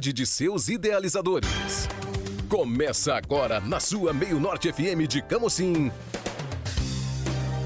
de 0.00 0.24
seus 0.24 0.68
idealizadores. 0.68 1.88
Começa 2.48 3.14
agora 3.14 3.60
na 3.60 3.80
sua 3.80 4.12
Meio 4.12 4.38
Norte 4.38 4.72
FM 4.72 5.06
de 5.08 5.20
Camocim. 5.22 5.90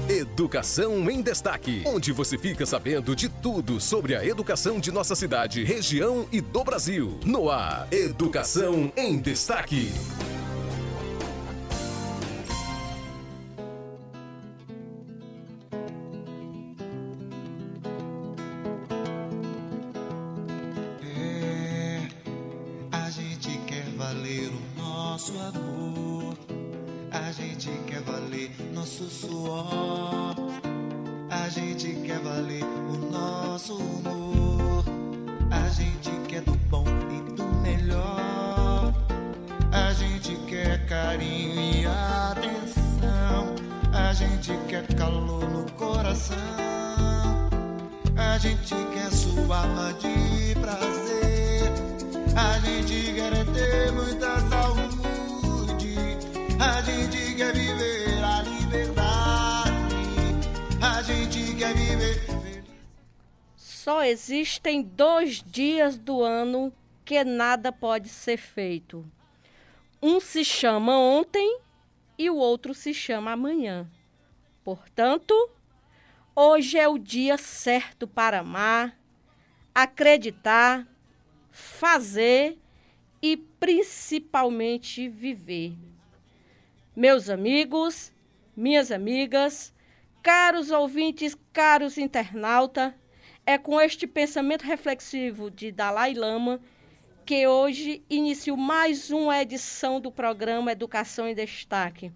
Educação 0.09 1.09
em 1.09 1.21
Destaque, 1.21 1.83
onde 1.85 2.11
você 2.11 2.37
fica 2.37 2.65
sabendo 2.65 3.15
de 3.15 3.27
tudo 3.27 3.79
sobre 3.79 4.15
a 4.15 4.25
educação 4.25 4.79
de 4.79 4.91
nossa 4.91 5.15
cidade, 5.15 5.63
região 5.63 6.27
e 6.31 6.39
do 6.39 6.63
Brasil. 6.63 7.19
No 7.25 7.49
ar, 7.49 7.87
Educação 7.91 8.91
em 8.95 9.17
Destaque. 9.17 9.91
Só 63.87 64.03
existem 64.03 64.81
dois 64.81 65.41
dias 65.41 65.97
do 65.97 66.21
ano 66.21 66.73
que 67.05 67.23
nada 67.23 67.71
pode 67.71 68.09
ser 68.09 68.35
feito. 68.35 69.09
Um 70.03 70.19
se 70.19 70.43
chama 70.43 70.99
ontem 70.99 71.61
e 72.17 72.29
o 72.29 72.35
outro 72.35 72.73
se 72.73 72.93
chama 72.93 73.31
amanhã. 73.31 73.89
Portanto, 74.61 75.33
hoje 76.35 76.77
é 76.77 76.85
o 76.85 76.97
dia 76.97 77.37
certo 77.37 78.05
para 78.05 78.39
amar, 78.39 78.99
acreditar, 79.73 80.85
fazer 81.49 82.59
e 83.21 83.37
principalmente 83.37 85.07
viver. 85.07 85.73
Meus 86.93 87.29
amigos, 87.29 88.11
minhas 88.53 88.91
amigas, 88.91 89.73
caros 90.21 90.71
ouvintes, 90.71 91.37
caros 91.53 91.97
internautas, 91.97 92.93
é 93.47 93.57
com 93.57 93.79
este 93.79 94.05
pensamento 94.05 94.63
reflexivo 94.63 95.49
de 95.49 95.71
Dalai 95.71 96.13
Lama 96.13 96.59
que 97.25 97.47
hoje 97.47 98.03
inicio 98.09 98.57
mais 98.57 99.09
uma 99.09 99.41
edição 99.41 100.01
do 100.01 100.11
programa 100.11 100.73
Educação 100.73 101.25
em 101.25 101.33
Destaque. 101.33 102.11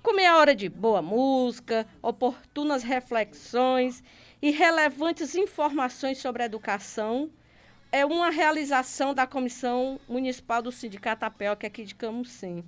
Com 0.00 0.14
meia 0.14 0.36
hora 0.36 0.54
de 0.54 0.68
boa 0.68 1.02
música, 1.02 1.84
oportunas 2.00 2.84
reflexões 2.84 4.04
e 4.40 4.52
relevantes 4.52 5.34
informações 5.34 6.18
sobre 6.18 6.44
a 6.44 6.46
educação, 6.46 7.28
é 7.90 8.06
uma 8.06 8.30
realização 8.30 9.12
da 9.12 9.26
Comissão 9.26 9.98
Municipal 10.08 10.62
do 10.62 10.70
Sindicato 10.70 11.24
APEOC 11.24 11.66
aqui 11.66 11.84
de 11.84 11.96
Camusim. 11.96 12.62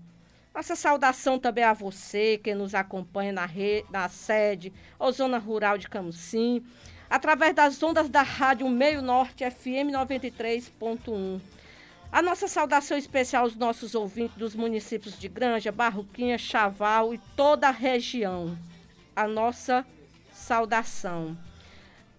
Nossa 0.52 0.74
saudação 0.74 1.38
também 1.38 1.62
a 1.62 1.72
você 1.72 2.38
que 2.42 2.56
nos 2.56 2.74
acompanha 2.74 3.32
na, 3.32 3.46
re... 3.46 3.84
na 3.88 4.08
sede 4.08 4.72
ou 4.98 5.12
zona 5.12 5.38
rural 5.38 5.78
de 5.78 5.88
Camusim, 5.88 6.64
através 7.10 7.52
das 7.52 7.82
ondas 7.82 8.08
da 8.08 8.22
rádio 8.22 8.68
Meio 8.68 9.02
Norte 9.02 9.44
FM 9.50 9.90
93.1. 9.92 11.40
A 12.12 12.22
nossa 12.22 12.46
saudação 12.46 12.96
especial 12.96 13.42
aos 13.42 13.56
nossos 13.56 13.96
ouvintes 13.96 14.36
dos 14.36 14.54
municípios 14.54 15.18
de 15.18 15.28
Granja, 15.28 15.72
Barroquinha, 15.72 16.38
Chaval 16.38 17.12
e 17.12 17.18
toda 17.36 17.68
a 17.68 17.72
região. 17.72 18.56
A 19.14 19.26
nossa 19.26 19.84
saudação. 20.32 21.36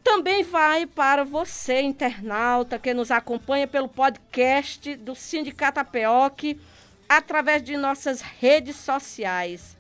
Também 0.04 0.44
vai 0.44 0.86
para 0.86 1.24
você, 1.24 1.82
internauta, 1.82 2.80
que 2.80 2.94
nos 2.94 3.12
acompanha 3.12 3.68
pelo 3.68 3.88
podcast 3.88 4.96
do 4.96 5.16
Sindicato 5.16 5.80
APEOC, 5.80 6.60
através 7.08 7.62
de 7.64 7.78
nossas 7.78 8.22
redes 8.22 8.76
sociais. 8.78 9.78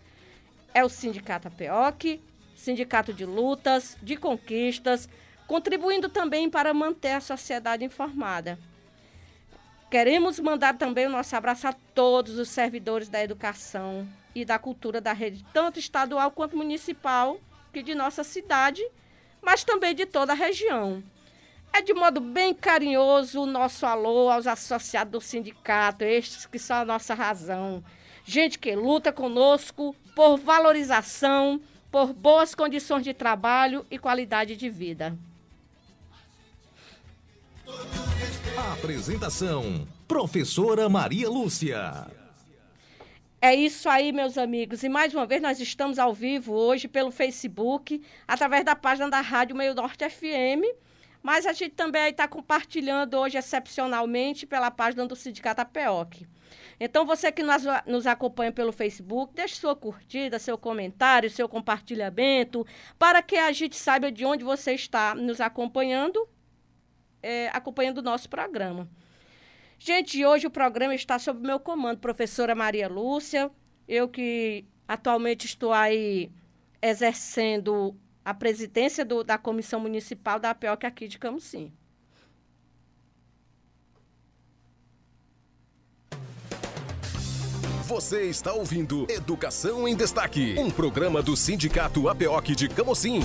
É 0.73 0.83
o 0.85 0.89
Sindicato 0.89 1.47
APEOC, 1.47 2.21
Sindicato 2.61 3.11
de 3.11 3.25
Lutas, 3.25 3.97
de 4.03 4.15
Conquistas, 4.15 5.09
contribuindo 5.47 6.07
também 6.07 6.47
para 6.47 6.75
manter 6.75 7.13
a 7.13 7.19
sociedade 7.19 7.83
informada. 7.83 8.59
Queremos 9.89 10.39
mandar 10.39 10.77
também 10.77 11.07
o 11.07 11.09
nosso 11.09 11.35
abraço 11.35 11.67
a 11.67 11.73
todos 11.73 12.37
os 12.37 12.49
servidores 12.49 13.09
da 13.09 13.21
educação 13.23 14.07
e 14.35 14.45
da 14.45 14.59
cultura 14.59 15.01
da 15.01 15.11
rede, 15.11 15.43
tanto 15.51 15.79
estadual 15.79 16.29
quanto 16.29 16.55
municipal, 16.55 17.39
que 17.73 17.81
de 17.81 17.95
nossa 17.95 18.23
cidade, 18.23 18.87
mas 19.41 19.63
também 19.63 19.95
de 19.95 20.05
toda 20.05 20.33
a 20.33 20.35
região. 20.35 21.03
É 21.73 21.81
de 21.81 21.95
modo 21.95 22.21
bem 22.21 22.53
carinhoso 22.53 23.41
o 23.41 23.47
nosso 23.47 23.87
alô 23.87 24.29
aos 24.29 24.45
associados 24.45 25.11
do 25.11 25.19
sindicato, 25.19 26.03
estes 26.03 26.45
que 26.45 26.59
são 26.59 26.77
a 26.77 26.85
nossa 26.85 27.15
razão. 27.15 27.83
Gente 28.23 28.59
que 28.59 28.75
luta 28.75 29.11
conosco 29.11 29.95
por 30.15 30.37
valorização, 30.37 31.59
por 31.91 32.13
boas 32.13 32.55
condições 32.55 33.03
de 33.03 33.13
trabalho 33.13 33.85
e 33.91 33.99
qualidade 33.99 34.55
de 34.55 34.69
vida. 34.69 35.17
Apresentação: 38.73 39.87
Professora 40.07 40.87
Maria 40.87 41.29
Lúcia. 41.29 42.07
É 43.41 43.55
isso 43.55 43.89
aí, 43.89 44.11
meus 44.11 44.37
amigos. 44.37 44.83
E 44.83 44.89
mais 44.89 45.13
uma 45.13 45.25
vez 45.25 45.41
nós 45.41 45.59
estamos 45.59 45.97
ao 45.97 46.13
vivo 46.13 46.53
hoje 46.53 46.87
pelo 46.87 47.09
Facebook, 47.11 48.01
através 48.27 48.63
da 48.63 48.75
página 48.75 49.09
da 49.09 49.19
Rádio 49.19 49.55
Meio 49.55 49.73
Norte 49.73 50.07
FM. 50.07 50.63
Mas 51.23 51.45
a 51.45 51.53
gente 51.53 51.73
também 51.73 52.09
está 52.09 52.27
compartilhando 52.27 53.15
hoje, 53.15 53.37
excepcionalmente, 53.37 54.45
pela 54.45 54.71
página 54.71 55.07
do 55.07 55.15
Sindicato 55.15 55.61
APEOC. 55.61 56.27
Então, 56.83 57.05
você 57.05 57.31
que 57.31 57.43
nos, 57.43 57.61
nos 57.85 58.07
acompanha 58.07 58.51
pelo 58.51 58.71
Facebook, 58.71 59.35
deixe 59.35 59.53
sua 59.53 59.75
curtida, 59.75 60.39
seu 60.39 60.57
comentário, 60.57 61.29
seu 61.29 61.47
compartilhamento, 61.47 62.65
para 62.97 63.21
que 63.21 63.35
a 63.35 63.51
gente 63.51 63.75
saiba 63.75 64.11
de 64.11 64.25
onde 64.25 64.43
você 64.43 64.73
está 64.73 65.13
nos 65.13 65.39
acompanhando 65.39 66.27
é, 67.21 67.49
acompanhando 67.49 67.99
o 67.99 68.01
nosso 68.01 68.27
programa. 68.27 68.89
Gente, 69.77 70.25
hoje 70.25 70.47
o 70.47 70.51
programa 70.51 70.95
está 70.95 71.19
sob 71.19 71.45
meu 71.45 71.59
comando, 71.59 71.99
professora 71.99 72.55
Maria 72.55 72.87
Lúcia, 72.87 73.51
eu 73.87 74.09
que 74.09 74.65
atualmente 74.87 75.45
estou 75.45 75.71
aí 75.71 76.31
exercendo 76.81 77.95
a 78.25 78.33
presidência 78.33 79.05
do, 79.05 79.23
da 79.23 79.37
Comissão 79.37 79.79
Municipal 79.79 80.39
da 80.39 80.49
APOC 80.49 80.85
aqui 80.85 81.07
de 81.07 81.19
Camusim. 81.19 81.71
Você 87.91 88.29
está 88.29 88.53
ouvindo 88.53 89.05
Educação 89.09 89.85
em 89.85 89.93
Destaque, 89.93 90.55
um 90.57 90.71
programa 90.71 91.21
do 91.21 91.35
Sindicato 91.35 92.07
APOC 92.07 92.55
de 92.55 92.69
Camocim. 92.69 93.19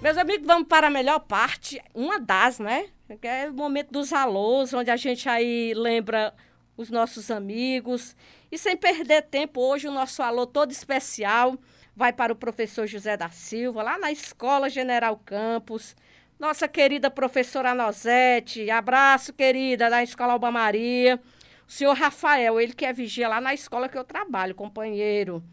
Meus 0.00 0.16
amigos, 0.16 0.46
vamos 0.46 0.68
para 0.68 0.86
a 0.86 0.90
melhor 0.90 1.18
parte, 1.18 1.82
uma 1.92 2.20
das, 2.20 2.60
né? 2.60 2.90
Que 3.20 3.26
é 3.26 3.50
o 3.50 3.52
momento 3.52 3.90
dos 3.90 4.12
alôs, 4.12 4.72
onde 4.72 4.88
a 4.88 4.96
gente 4.96 5.28
aí 5.28 5.74
lembra 5.74 6.32
os 6.76 6.90
nossos 6.90 7.28
amigos. 7.28 8.14
E 8.52 8.56
sem 8.56 8.76
perder 8.76 9.22
tempo, 9.22 9.60
hoje 9.60 9.88
o 9.88 9.92
nosso 9.92 10.22
alô 10.22 10.46
todo 10.46 10.70
especial 10.70 11.58
vai 11.96 12.12
para 12.12 12.32
o 12.32 12.36
professor 12.36 12.86
José 12.86 13.16
da 13.16 13.30
Silva, 13.30 13.82
lá 13.82 13.98
na 13.98 14.12
Escola 14.12 14.70
General 14.70 15.20
Campos. 15.24 15.96
Nossa 16.38 16.68
querida 16.68 17.10
professora 17.10 17.74
Nozete, 17.74 18.70
abraço, 18.70 19.32
querida, 19.32 19.90
da 19.90 20.04
Escola 20.04 20.34
Alba 20.34 20.52
Maria. 20.52 21.20
O 21.68 21.70
senhor 21.70 21.92
Rafael, 21.92 22.58
ele 22.58 22.72
que 22.72 22.86
é 22.86 22.92
vigia 22.94 23.28
lá 23.28 23.42
na 23.42 23.52
escola 23.52 23.90
que 23.90 23.98
eu 23.98 24.04
trabalho, 24.04 24.54
companheiro 24.54 25.44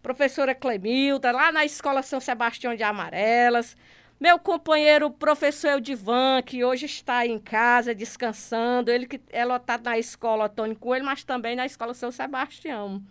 professora 0.00 0.54
Clemilda, 0.54 1.32
lá 1.32 1.50
na 1.50 1.64
Escola 1.64 2.02
São 2.02 2.20
Sebastião 2.20 2.74
de 2.74 2.82
Amarelas, 2.82 3.74
meu 4.20 4.38
companheiro 4.38 5.10
professor 5.10 5.68
Eldivan, 5.68 6.42
que 6.42 6.62
hoje 6.62 6.84
está 6.84 7.26
em 7.26 7.38
casa 7.38 7.94
descansando, 7.94 8.90
ele 8.90 9.06
que 9.06 9.18
é 9.30 9.46
lotado 9.46 9.84
na 9.84 9.98
escola 9.98 10.44
Antônio 10.44 10.76
Coelho, 10.76 11.06
mas 11.06 11.24
também 11.24 11.56
na 11.56 11.64
Escola 11.64 11.94
São 11.94 12.12
Sebastião. 12.12 13.02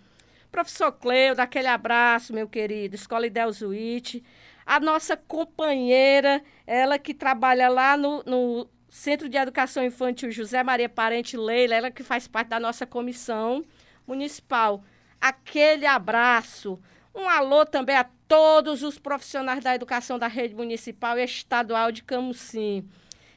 Professor 0.51 0.91
Cleo, 0.91 1.33
daquele 1.33 1.67
abraço, 1.67 2.31
meu 2.31 2.47
querido, 2.47 2.95
Escola 2.95 3.25
Idelzuite. 3.25 4.23
A 4.63 4.79
nossa 4.79 5.17
companheira, 5.17 6.43
ela 6.65 6.99
que 6.99 7.13
trabalha 7.13 7.69
lá 7.69 7.97
no, 7.97 8.23
no 8.23 8.69
Centro 8.93 9.27
de 9.27 9.35
Educação 9.35 9.83
Infantil 9.83 10.31
José 10.31 10.61
Maria 10.61 10.87
Parente 10.87 11.35
Leila, 11.35 11.73
ela 11.73 11.89
que 11.89 12.03
faz 12.03 12.27
parte 12.27 12.49
da 12.49 12.59
nossa 12.59 12.85
comissão 12.85 13.65
municipal. 14.05 14.83
Aquele 15.19 15.87
abraço. 15.87 16.79
Um 17.13 17.27
alô 17.27 17.65
também 17.65 17.95
a 17.95 18.05
todos 18.27 18.83
os 18.83 18.99
profissionais 18.99 19.63
da 19.63 19.73
educação 19.73 20.19
da 20.19 20.27
rede 20.27 20.53
municipal 20.53 21.17
e 21.17 21.23
estadual 21.23 21.91
de 21.91 22.03
Camusim. 22.03 22.87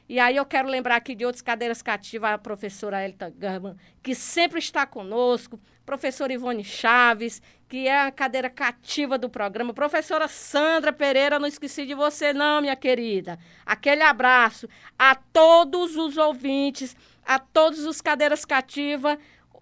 E 0.09 0.19
aí 0.19 0.37
eu 0.37 0.45
quero 0.45 0.69
lembrar 0.69 0.95
aqui 0.95 1.13
de 1.13 1.25
outras 1.25 1.41
cadeiras 1.41 1.81
cativas, 1.81 2.31
a 2.31 2.37
professora 2.37 3.03
Elita 3.03 3.29
Gama, 3.29 3.75
que 4.01 4.15
sempre 4.15 4.57
está 4.57 4.85
conosco, 4.85 5.59
professora 5.85 6.31
Ivone 6.31 6.63
Chaves, 6.63 7.41
que 7.67 7.87
é 7.89 8.03
a 8.03 8.11
cadeira 8.11 8.49
cativa 8.49 9.17
do 9.17 9.29
programa, 9.29 9.73
professora 9.73 10.29
Sandra 10.29 10.93
Pereira, 10.93 11.39
não 11.39 11.47
esqueci 11.47 11.85
de 11.85 11.93
você 11.93 12.31
não, 12.31 12.61
minha 12.61 12.75
querida. 12.75 13.37
Aquele 13.65 14.01
abraço 14.01 14.69
a 14.97 15.13
todos 15.13 15.97
os 15.97 16.15
ouvintes, 16.15 16.95
a 17.25 17.37
todos 17.37 17.85
os 17.85 17.99
cadeiras 17.99 18.45
cativas, 18.45 19.17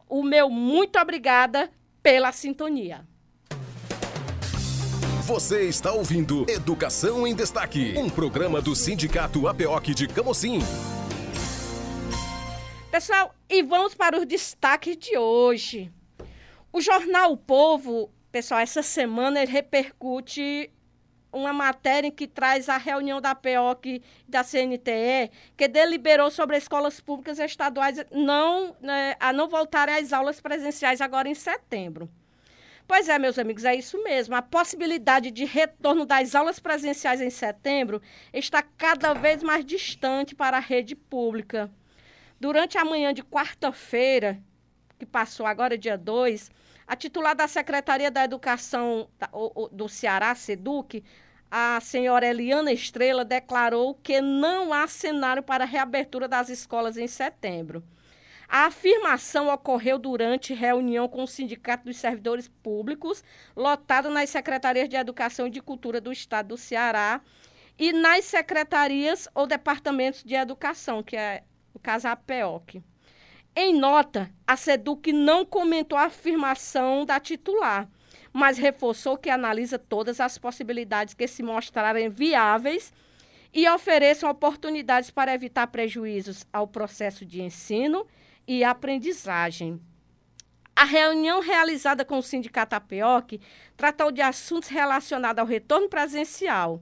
o 0.08 0.22
meu 0.22 0.48
muito 0.48 1.00
obrigada 1.00 1.72
pela 2.04 2.32
sintonia. 2.32 3.04
Você 5.26 5.64
está 5.64 5.92
ouvindo 5.92 6.46
Educação 6.48 7.26
em 7.26 7.34
Destaque, 7.34 7.96
um 7.98 8.08
programa 8.08 8.62
do 8.62 8.76
Sindicato 8.76 9.48
APOC 9.48 9.96
de 9.96 10.08
Camocim. 10.08 10.60
Pessoal, 12.92 13.34
e 13.50 13.64
vamos 13.64 13.96
para 13.96 14.20
os 14.20 14.28
destaques 14.28 14.96
de 14.96 15.18
hoje. 15.18 15.92
O 16.72 16.80
jornal 16.80 17.32
O 17.32 17.38
Povo, 17.38 18.12
pessoal, 18.32 18.60
essa 18.60 18.84
semana 18.84 19.42
ele 19.42 19.52
repercute 19.52 20.72
uma 21.34 21.52
matéria 21.52 22.12
que 22.12 22.28
traz 22.28 22.70
a 22.70 22.78
reunião 22.78 23.20
da 23.20 23.34
PEOC 23.34 24.04
da 24.30 24.44
CNTE, 24.44 25.32
que 25.58 25.68
deliberou 25.68 26.30
sobre 26.30 26.56
as 26.56 26.66
escolas 26.66 27.00
públicas 27.02 27.40
estaduais 27.40 27.98
não, 28.12 28.76
né, 28.80 29.16
a 29.20 29.34
não 29.34 29.50
voltarem 29.50 29.96
às 29.96 30.14
aulas 30.14 30.40
presenciais 30.40 31.02
agora 31.02 31.28
em 31.28 31.34
setembro. 31.34 32.08
Pois 32.88 33.10
é, 33.10 33.18
meus 33.18 33.40
amigos, 33.40 33.66
é 33.66 33.76
isso 33.76 34.02
mesmo. 34.04 34.36
A 34.36 34.42
possibilidade 34.42 35.32
de 35.32 35.44
retorno 35.44 36.06
das 36.06 36.36
aulas 36.36 36.60
presenciais 36.60 37.20
em 37.20 37.32
setembro 37.32 38.02
está 38.32 38.62
cada 38.62 39.14
vez 39.14 39.42
mais 39.42 39.66
distante 39.66 40.36
para 40.36 40.58
a 40.58 40.60
rede 40.60 40.96
pública. 40.96 41.72
Durante 42.40 42.78
a 42.78 42.86
manhã 42.86 43.12
de 43.12 43.24
quarta-feira, 43.24 44.40
que 45.00 45.06
passou 45.06 45.48
agora, 45.48 45.78
dia 45.78 45.98
2, 45.98 46.52
a 46.86 46.96
titular 46.96 47.36
da 47.36 47.48
Secretaria 47.48 48.12
da 48.12 48.24
Educação 48.24 49.10
do 49.72 49.90
Ceará, 49.90 50.36
SEDUC, 50.36 51.04
a 51.50 51.80
senhora 51.82 52.28
Eliana 52.28 52.72
Estrela, 52.72 53.26
declarou 53.26 53.96
que 53.96 54.22
não 54.22 54.72
há 54.72 54.88
cenário 54.88 55.42
para 55.42 55.64
a 55.64 55.68
reabertura 55.68 56.28
das 56.28 56.50
escolas 56.50 56.98
em 56.98 57.08
setembro. 57.08 57.84
A 58.48 58.66
afirmação 58.66 59.48
ocorreu 59.50 59.98
durante 59.98 60.54
reunião 60.54 61.08
com 61.08 61.24
o 61.24 61.28
Sindicato 61.28 61.86
dos 61.86 61.98
Servidores 61.98 62.48
Públicos, 62.48 63.24
lotado 63.56 64.10
nas 64.10 64.30
secretarias 64.30 64.88
de 64.88 64.96
Educação 64.96 65.48
e 65.48 65.52
de 65.52 65.62
Cultura 65.62 66.00
do 66.00 66.12
Estado 66.12 66.50
do 66.50 66.58
Ceará 66.58 67.22
e 67.78 67.92
nas 67.92 68.26
secretarias 68.26 69.28
ou 69.34 69.48
departamentos 69.48 70.24
de 70.24 70.36
educação, 70.36 71.04
que 71.04 71.18
é, 71.18 71.44
no 71.74 71.80
caso, 71.80 72.08
a 72.08 72.16
PEOC. 72.16 72.82
Em 73.56 73.74
nota, 73.74 74.30
a 74.46 74.56
SEDUC 74.56 75.14
não 75.14 75.46
comentou 75.46 75.98
a 75.98 76.06
afirmação 76.06 77.06
da 77.06 77.20
titular, 77.20 77.90
mas 78.32 78.58
reforçou 78.58 79.18
que 79.18 79.30
analisa 79.30 79.80
todas 79.80 80.20
as 80.20 80.38
possibilidades 80.38 81.14
que 81.14 81.28
se 81.28 81.42
mostrarem 81.42 82.10
viáveis 82.10 82.94
e 83.54 83.68
ofereçam 83.70 84.30
oportunidades 84.30 85.10
para 85.10 85.34
evitar 85.34 85.68
prejuízos 85.68 86.46
ao 86.52 86.68
processo 86.68 87.26
de 87.26 87.42
ensino 87.42 88.06
e 88.48 88.64
aprendizagem. 88.64 89.80
A 90.76 90.84
reunião 90.84 91.40
realizada 91.40 92.04
com 92.04 92.18
o 92.18 92.24
Sindicato 92.24 92.76
APEOC 92.76 93.40
tratou 93.78 94.12
de 94.12 94.22
assuntos 94.22 94.68
relacionados 94.68 95.40
ao 95.40 95.46
retorno 95.46 95.88
presencial. 95.88 96.82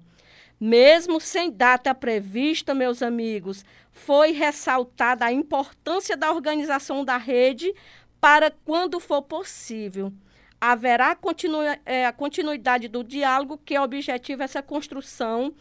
Mesmo 0.59 1.19
sem 1.19 1.51
data 1.51 1.93
prevista, 1.93 2.73
meus 2.73 3.03
amigos, 3.03 3.63
foi 3.91 4.31
ressaltada 4.31 5.25
a 5.25 5.31
importância 5.31 6.17
da 6.17 6.31
organização 6.31 7.05
da 7.05 7.17
rede 7.17 7.73
para 8.19 8.49
quando 8.49 8.99
for 8.99 9.21
possível. 9.21 10.11
Haverá 10.59 11.15
continu 11.15 11.57
é, 11.85 12.05
a 12.05 12.13
continuidade 12.13 12.87
do 12.87 13.03
diálogo 13.03 13.59
que 13.63 13.77
objetiva 13.77 14.45
essa 14.45 14.63
construção 14.63 15.53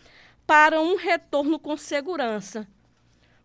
para 0.47 0.81
um 0.81 0.97
retorno 0.97 1.59
com 1.59 1.77
segurança. 1.77 2.67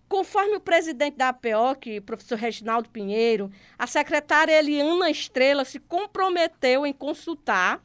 Conforme 0.08 0.56
o 0.56 0.62
presidente 0.62 1.18
da 1.18 1.30
APOC, 1.30 2.00
professor 2.02 2.38
Reginaldo 2.38 2.90
Pinheiro, 2.90 3.52
a 3.78 3.86
secretária 3.86 4.58
Eliana 4.58 5.10
Estrela 5.10 5.66
se 5.66 5.80
comprometeu 5.80 6.86
em 6.86 6.94
consultar 6.94 7.82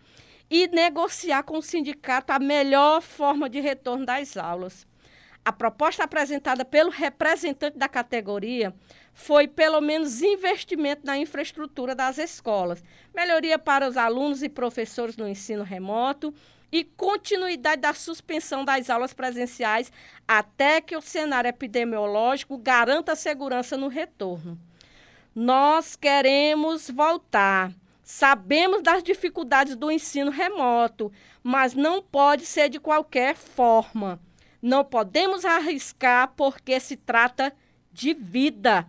e 0.49 0.69
negociar 0.69 1.43
com 1.43 1.59
o 1.59 1.63
sindicato 1.63 2.33
a 2.33 2.39
melhor 2.39 3.03
forma 3.03 3.51
de 3.51 3.59
retorno 3.59 4.07
das 4.07 4.37
aulas. 4.37 4.87
A 5.45 5.51
proposta 5.51 6.05
apresentada 6.05 6.65
pelo 6.65 6.91
representante 6.91 7.77
da 7.77 7.89
categoria 7.89 8.73
foi 9.13 9.49
pelo 9.49 9.81
menos 9.81 10.23
investimento 10.23 11.05
na 11.05 11.19
infraestrutura 11.19 11.93
das 11.93 12.19
escolas, 12.19 12.85
melhoria 13.13 13.59
para 13.59 13.89
os 13.89 13.97
alunos 13.97 14.45
e 14.45 14.49
professores 14.49 15.17
no 15.17 15.27
ensino 15.27 15.65
remoto 15.65 16.33
e 16.73 16.83
continuidade 16.83 17.83
da 17.83 17.93
suspensão 17.93 18.65
das 18.65 18.89
aulas 18.89 19.13
presenciais 19.13 19.93
até 20.27 20.81
que 20.81 20.97
o 20.97 21.03
cenário 21.03 21.49
epidemiológico 21.49 22.57
garanta 22.57 23.15
segurança 23.15 23.77
no 23.77 23.89
retorno. 23.89 24.59
Nós 25.35 25.95
queremos 25.95 26.89
voltar. 26.89 27.71
Sabemos 28.03 28.83
das 28.83 29.03
dificuldades 29.03 29.77
do 29.77 29.91
ensino 29.91 30.31
remoto, 30.31 31.13
mas 31.43 31.75
não 31.75 32.03
pode 32.03 32.47
ser 32.47 32.69
de 32.69 32.81
qualquer 32.81 33.37
forma. 33.37 34.19
Não 34.61 34.85
podemos 34.85 35.45
arriscar 35.45 36.33
porque 36.37 36.81
se 36.81 36.97
trata 36.97 37.55
de 37.93 38.15
vida. 38.15 38.87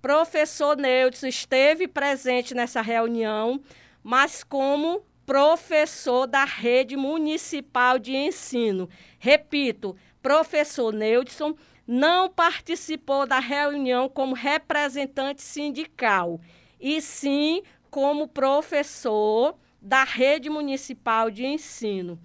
Professor 0.00 0.76
Neudson 0.76 1.26
esteve 1.26 1.88
presente 1.88 2.54
nessa 2.54 2.80
reunião, 2.80 3.60
mas 4.02 4.44
como 4.44 5.04
professor 5.26 6.26
da 6.26 6.44
rede 6.44 6.96
municipal 6.96 7.98
de 7.98 8.14
ensino. 8.14 8.88
Repito, 9.18 9.96
professor 10.22 10.92
Neudson 10.92 11.56
não 11.86 12.28
participou 12.28 13.26
da 13.26 13.38
reunião 13.38 14.08
como 14.08 14.34
representante 14.34 15.42
sindical, 15.42 16.40
e 16.80 17.00
sim 17.00 17.62
como 17.90 18.28
professor 18.28 19.56
da 19.80 20.04
rede 20.04 20.50
municipal 20.50 21.30
de 21.30 21.46
ensino. 21.46 22.18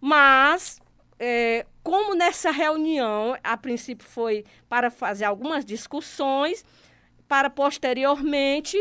Mas, 0.00 0.80
é, 1.18 1.66
como 1.86 2.16
nessa 2.16 2.50
reunião, 2.50 3.36
a 3.44 3.56
princípio 3.56 4.04
foi 4.04 4.44
para 4.68 4.90
fazer 4.90 5.24
algumas 5.24 5.64
discussões, 5.64 6.64
para 7.28 7.48
posteriormente 7.48 8.76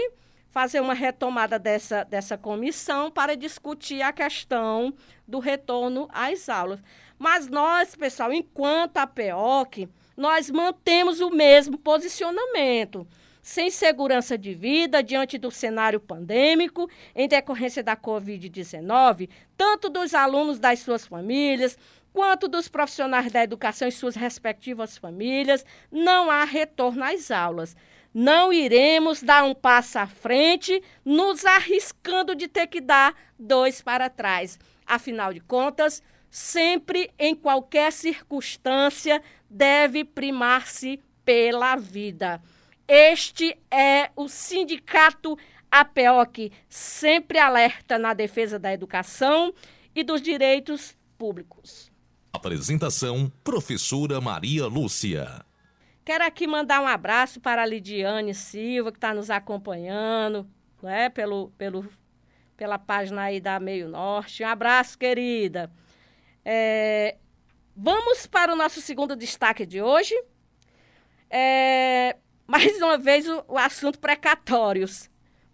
fazer 0.50 0.80
uma 0.80 0.96
retomada 0.96 1.60
dessa, 1.60 2.04
dessa 2.04 2.36
comissão 2.36 3.12
para 3.12 3.38
discutir 3.38 4.02
a 4.02 4.12
questão 4.12 4.92
do 5.28 5.38
retorno 5.38 6.10
às 6.12 6.50
aulas. 6.50 6.82
Mas 7.20 7.48
nós, 7.48 7.96
pessoal, 7.96 8.34
enquanto 8.34 8.98
a 8.98 9.06
PEOC, 9.06 9.88
nós 10.18 10.50
mantemos 10.50 11.22
o 11.22 11.30
mesmo 11.30 11.78
posicionamento 11.78 13.08
sem 13.40 13.70
segurança 13.70 14.36
de 14.36 14.56
vida 14.56 15.04
diante 15.04 15.38
do 15.38 15.52
cenário 15.52 16.00
pandêmico 16.00 16.90
em 17.16 17.28
decorrência 17.28 17.84
da 17.84 17.96
Covid-19, 17.96 19.30
tanto 19.56 19.88
dos 19.92 20.16
alunos 20.16 20.58
das 20.58 20.80
suas 20.80 21.06
famílias, 21.06 21.78
quanto 22.16 22.48
dos 22.48 22.70
profissionais 22.70 23.30
da 23.30 23.44
educação 23.44 23.90
e 23.90 23.92
suas 23.92 24.16
respectivas 24.16 24.98
famílias, 24.98 25.66
não 25.92 26.32
há 26.32 26.46
retorno 26.46 27.04
às 27.04 27.30
aulas. 27.30 27.76
Não 28.14 28.54
iremos 28.54 29.22
dar 29.22 29.44
um 29.44 29.54
passo 29.54 30.00
à 30.00 30.08
frente, 30.08 30.82
nos 31.04 31.46
arriscando 31.46 32.34
de 32.34 32.48
ter 32.48 32.68
que 32.68 32.80
dar 32.80 33.14
dois 33.38 33.82
para 33.82 34.10
trás. 34.10 34.58
Afinal 34.86 35.34
de 35.34 35.42
contas, 35.42 36.02
sempre, 36.32 37.12
em 37.20 37.36
qualquer 37.36 37.92
circunstância, 37.92 39.22
deve 39.50 40.06
primar-se 40.06 41.02
pela 41.26 41.76
vida. 41.76 42.42
Este 42.88 43.60
é 43.70 44.10
o 44.16 44.30
sindicato 44.30 45.38
APEOC, 45.70 46.50
sempre 46.70 47.40
alerta 47.40 48.00
na 48.00 48.14
defesa 48.14 48.58
da 48.58 48.74
educação 48.74 49.54
e 49.94 50.02
dos 50.02 50.22
direitos 50.22 50.96
públicos. 51.18 51.94
Apresentação: 52.36 53.32
Professora 53.44 54.20
Maria 54.20 54.68
Lúcia. 54.68 55.46
Quero 56.04 56.24
aqui 56.24 56.46
mandar 56.46 56.82
um 56.82 56.88
abraço 56.88 57.40
para 57.40 57.64
a 57.64 57.66
Lidiane 57.66 58.34
Silva, 58.36 58.92
que 58.92 58.98
está 58.98 59.14
nos 59.14 59.30
acompanhando, 59.30 60.48
né, 60.84 61.10
pelo, 61.10 61.50
pelo, 61.58 61.90
pela 62.56 62.78
página 62.78 63.24
aí 63.24 63.40
da 63.40 63.60
Meio 63.60 63.90
Norte. 63.90 64.44
Um 64.44 64.48
abraço, 64.48 64.98
querida. 64.98 65.72
É, 66.44 67.16
vamos 67.76 68.28
para 68.28 68.54
o 68.54 68.56
nosso 68.56 68.82
segundo 68.82 69.16
destaque 69.16 69.66
de 69.66 69.82
hoje. 69.82 70.14
É, 71.30 72.18
mais 72.46 72.78
uma 72.78 72.98
vez 72.98 73.28
o, 73.28 73.44
o 73.48 73.58
assunto 73.58 73.98
precatórios. 73.98 75.10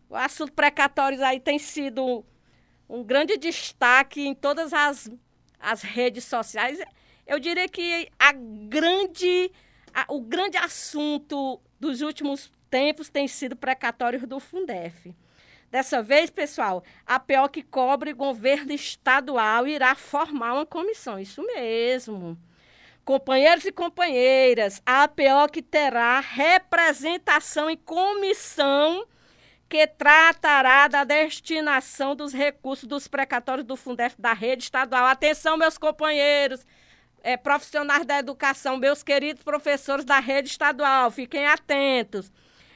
O 0.09 0.15
assunto 0.15 0.51
precatórios 0.51 1.21
aí 1.21 1.39
tem 1.39 1.57
sido 1.57 2.25
um 2.89 3.03
grande 3.03 3.37
destaque 3.37 4.19
em 4.19 4.35
todas 4.35 4.73
as, 4.73 5.09
as 5.61 5.81
redes 5.81 6.25
sociais. 6.25 6.79
Eu 7.25 7.39
diria 7.39 7.67
que 7.67 8.09
a 8.19 8.31
grande, 8.33 9.51
a, 9.93 10.05
o 10.09 10.21
grande 10.21 10.57
assunto 10.57 11.61
dos 11.79 12.01
últimos 12.01 12.51
tempos 12.69 13.09
tem 13.09 13.27
sido 13.27 13.55
precatórios 13.55 14.23
do 14.23 14.39
Fundef. 14.39 15.13
Dessa 15.69 16.03
vez, 16.03 16.29
pessoal, 16.29 16.83
a 17.05 17.17
PO 17.17 17.47
que 17.49 17.63
cobre 17.63 18.11
governo 18.11 18.73
estadual 18.73 19.65
irá 19.67 19.95
formar 19.95 20.53
uma 20.53 20.65
comissão. 20.65 21.17
Isso 21.17 21.41
mesmo. 21.43 22.37
Companheiros 23.05 23.65
e 23.65 23.71
companheiras, 23.71 24.81
a 24.85 25.03
APO 25.03 25.51
que 25.51 25.61
terá 25.61 26.19
representação 26.19 27.69
em 27.69 27.77
comissão 27.77 29.07
que 29.71 29.87
tratará 29.87 30.89
da 30.89 31.05
destinação 31.05 32.13
dos 32.13 32.33
recursos 32.33 32.83
dos 32.83 33.07
precatórios 33.07 33.65
do 33.65 33.77
Fundef 33.77 34.19
da 34.19 34.33
rede 34.33 34.63
estadual. 34.63 35.05
Atenção, 35.05 35.55
meus 35.55 35.77
companheiros, 35.77 36.65
é, 37.23 37.37
profissionais 37.37 38.05
da 38.05 38.19
educação, 38.19 38.75
meus 38.75 39.01
queridos 39.01 39.43
professores 39.43 40.03
da 40.03 40.19
rede 40.19 40.49
estadual, 40.49 41.09
fiquem 41.09 41.45
atentos. 41.45 42.29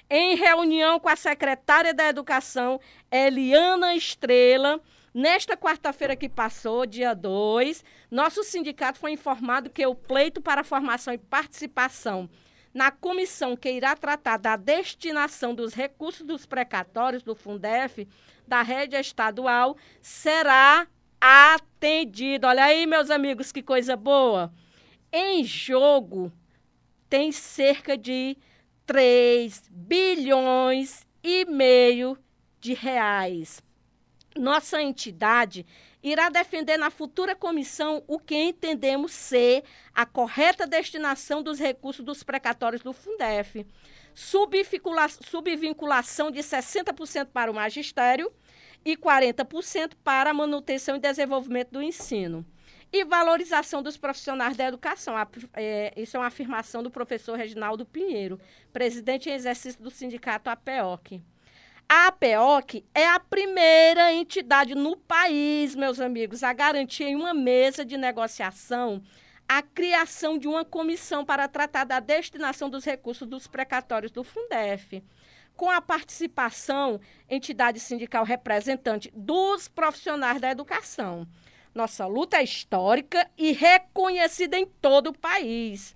Em 0.10 0.38
reunião 0.38 0.98
com 0.98 1.10
a 1.10 1.18
secretária 1.18 1.94
da 1.94 2.08
Educação, 2.08 2.80
Eliana 3.12 3.94
Estrela, 3.94 4.80
Nesta 5.18 5.56
quarta-feira 5.56 6.14
que 6.14 6.28
passou, 6.28 6.86
dia 6.86 7.14
2, 7.14 7.86
nosso 8.12 8.44
sindicato 8.44 9.00
foi 9.00 9.14
informado 9.14 9.70
que 9.70 9.86
o 9.88 9.96
pleito 9.96 10.42
para 10.42 10.62
formação 10.62 11.14
e 11.14 11.18
participação 11.18 12.30
na 12.76 12.92
comissão 12.92 13.56
que 13.56 13.72
irá 13.72 13.96
tratar 13.96 14.36
da 14.36 14.58
destinação 14.58 15.56
dos 15.56 15.74
recursos 15.74 16.28
dos 16.28 16.46
precatórios 16.46 17.24
do 17.24 17.34
Fundef 17.34 18.06
da 18.46 18.62
rede 18.62 18.98
estadual 18.98 19.78
será 20.02 20.86
atendido. 21.22 22.46
Olha 22.46 22.66
aí, 22.66 22.86
meus 22.86 23.10
amigos, 23.10 23.54
que 23.54 23.64
coisa 23.64 23.96
boa. 23.96 24.54
Em 25.10 25.42
jogo 25.46 26.34
tem 27.10 27.32
cerca 27.32 27.98
de 27.98 28.38
3 28.86 29.64
bilhões 29.72 31.08
e 31.24 31.46
meio 31.46 32.18
de 32.60 32.74
reais 32.74 33.64
nossa 34.38 34.82
entidade 34.82 35.66
irá 36.06 36.30
defender 36.30 36.78
na 36.78 36.92
futura 36.92 37.36
comissão 37.36 38.04
o 38.08 38.20
que 38.20 38.36
entendemos 38.36 39.12
ser 39.12 39.64
a 39.92 40.06
correta 40.06 40.68
destinação 40.68 41.42
dos 41.42 41.58
recursos 41.58 42.06
dos 42.06 42.22
precatórios 42.22 42.84
do 42.84 42.94
Fundef, 42.94 43.66
subvinculação 44.14 46.30
de 46.30 46.42
60% 46.42 47.30
para 47.34 47.50
o 47.50 47.56
magistério 47.56 48.32
e 48.86 48.96
40% 48.96 49.94
para 50.04 50.30
a 50.30 50.34
manutenção 50.34 50.96
e 50.96 51.00
desenvolvimento 51.00 51.72
do 51.72 51.82
ensino. 51.82 52.46
E 52.94 53.04
valorização 53.04 53.82
dos 53.82 53.98
profissionais 53.98 54.56
da 54.56 54.68
educação. 54.68 55.16
É, 55.56 55.92
isso 55.98 56.16
é 56.16 56.20
uma 56.20 56.28
afirmação 56.28 56.84
do 56.84 56.92
professor 56.92 57.36
Reginaldo 57.36 57.84
Pinheiro, 57.84 58.40
presidente 58.72 59.28
em 59.28 59.34
exercício 59.34 59.82
do 59.82 59.90
sindicato 59.90 60.52
APEOC. 60.52 61.24
A 61.88 62.08
APEOC 62.08 62.84
é 62.96 63.08
a 63.08 63.20
primeira 63.20 64.12
entidade 64.12 64.74
no 64.74 64.98
país, 64.98 65.76
meus 65.76 66.00
amigos, 66.00 66.42
a 66.42 66.52
garantir 66.52 67.04
em 67.04 67.16
uma 67.16 67.32
mesa 67.32 67.86
de 67.86 67.96
negociação 67.96 69.04
a 69.48 69.62
criação 69.62 70.40
de 70.40 70.48
uma 70.48 70.66
comissão 70.66 71.24
para 71.24 71.48
tratar 71.48 71.84
da 71.84 72.00
destinação 72.00 72.72
dos 72.72 72.84
recursos 72.84 73.28
dos 73.28 73.46
precatórios 73.46 74.12
do 74.12 74.24
Fundef, 74.24 75.04
com 75.56 75.70
a 75.70 75.80
participação 75.80 77.00
entidade 77.30 77.80
sindical 77.80 78.24
representante 78.24 79.12
dos 79.16 79.68
profissionais 79.68 80.42
da 80.42 80.50
educação. 80.50 81.28
Nossa 81.76 82.08
luta 82.08 82.38
é 82.38 82.44
histórica 82.44 83.30
e 83.38 83.52
reconhecida 83.52 84.58
em 84.58 84.66
todo 84.66 85.12
o 85.12 85.18
país. 85.18 85.96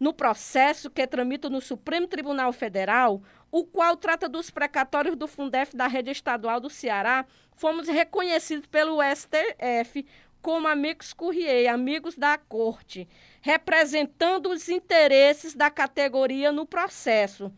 No 0.00 0.12
processo 0.12 0.90
que 0.90 1.06
tramita 1.06 1.50
no 1.50 1.60
Supremo 1.60 2.06
Tribunal 2.06 2.52
Federal, 2.52 3.20
o 3.50 3.64
qual 3.64 3.96
trata 3.96 4.28
dos 4.28 4.50
precatórios 4.50 5.16
do 5.16 5.26
Fundef 5.26 5.76
da 5.76 5.86
rede 5.86 6.10
estadual 6.10 6.60
do 6.60 6.68
Ceará, 6.68 7.26
fomos 7.54 7.88
reconhecidos 7.88 8.66
pelo 8.66 8.98
STF 9.02 10.04
como 10.40 10.68
amigos 10.68 11.12
Courrier, 11.12 11.72
amigos 11.72 12.16
da 12.16 12.38
corte, 12.38 13.08
representando 13.40 14.50
os 14.50 14.68
interesses 14.68 15.54
da 15.54 15.70
categoria 15.70 16.52
no 16.52 16.64
processo. 16.64 17.52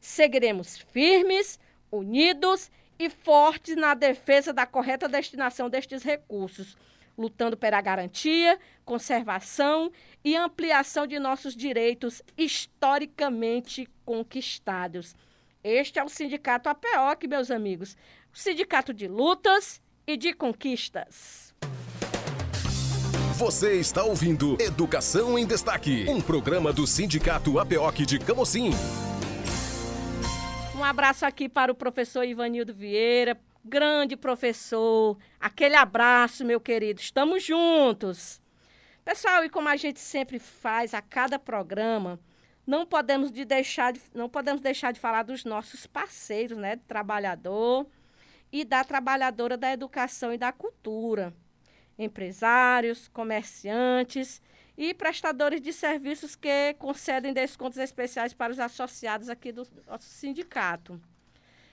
Seguiremos 0.00 0.78
firmes, 0.78 1.58
unidos 1.90 2.70
e 2.98 3.08
fortes 3.08 3.76
na 3.76 3.94
defesa 3.94 4.52
da 4.52 4.66
correta 4.66 5.08
destinação 5.08 5.70
destes 5.70 6.02
recursos, 6.02 6.76
lutando 7.16 7.56
pela 7.56 7.80
garantia, 7.80 8.58
conservação 8.84 9.92
e 10.24 10.36
ampliação 10.36 11.06
de 11.06 11.18
nossos 11.18 11.54
direitos 11.54 12.22
historicamente 12.36 13.88
conquistados. 14.04 15.14
Este 15.64 15.98
é 15.98 16.04
o 16.04 16.10
Sindicato 16.10 16.68
APOC, 16.68 17.26
meus 17.26 17.50
amigos. 17.50 17.96
O 18.30 18.36
sindicato 18.36 18.92
de 18.92 19.08
lutas 19.08 19.80
e 20.06 20.14
de 20.14 20.34
conquistas. 20.34 21.54
Você 23.38 23.80
está 23.80 24.04
ouvindo 24.04 24.60
Educação 24.60 25.38
em 25.38 25.46
Destaque, 25.46 26.04
um 26.06 26.20
programa 26.20 26.70
do 26.70 26.86
Sindicato 26.86 27.58
APOC 27.58 28.04
de 28.04 28.18
Camocim. 28.18 28.72
Um 30.76 30.84
abraço 30.84 31.24
aqui 31.24 31.48
para 31.48 31.72
o 31.72 31.74
professor 31.74 32.24
Ivanildo 32.24 32.74
Vieira, 32.74 33.40
grande 33.64 34.18
professor. 34.18 35.16
Aquele 35.40 35.76
abraço, 35.76 36.44
meu 36.44 36.60
querido. 36.60 37.00
Estamos 37.00 37.42
juntos. 37.42 38.38
Pessoal, 39.02 39.42
e 39.42 39.48
como 39.48 39.70
a 39.70 39.76
gente 39.76 39.98
sempre 39.98 40.38
faz 40.38 40.92
a 40.92 41.00
cada 41.00 41.38
programa, 41.38 42.20
não 42.66 42.86
podemos, 42.86 43.30
de 43.30 43.44
deixar 43.44 43.92
de, 43.92 44.00
não 44.14 44.28
podemos 44.28 44.60
deixar 44.60 44.92
de 44.92 45.00
falar 45.00 45.22
dos 45.22 45.44
nossos 45.44 45.86
parceiros, 45.86 46.56
né? 46.56 46.76
Do 46.76 46.84
trabalhador 46.84 47.86
e 48.50 48.64
da 48.64 48.82
trabalhadora 48.82 49.56
da 49.56 49.72
educação 49.72 50.32
e 50.32 50.38
da 50.38 50.52
cultura. 50.52 51.34
Empresários, 51.98 53.08
comerciantes 53.08 54.40
e 54.76 54.94
prestadores 54.94 55.60
de 55.60 55.72
serviços 55.72 56.34
que 56.34 56.74
concedem 56.78 57.32
descontos 57.32 57.78
especiais 57.78 58.32
para 58.32 58.52
os 58.52 58.58
associados 58.58 59.28
aqui 59.28 59.52
do 59.52 59.66
nosso 59.86 60.08
sindicato. 60.08 61.00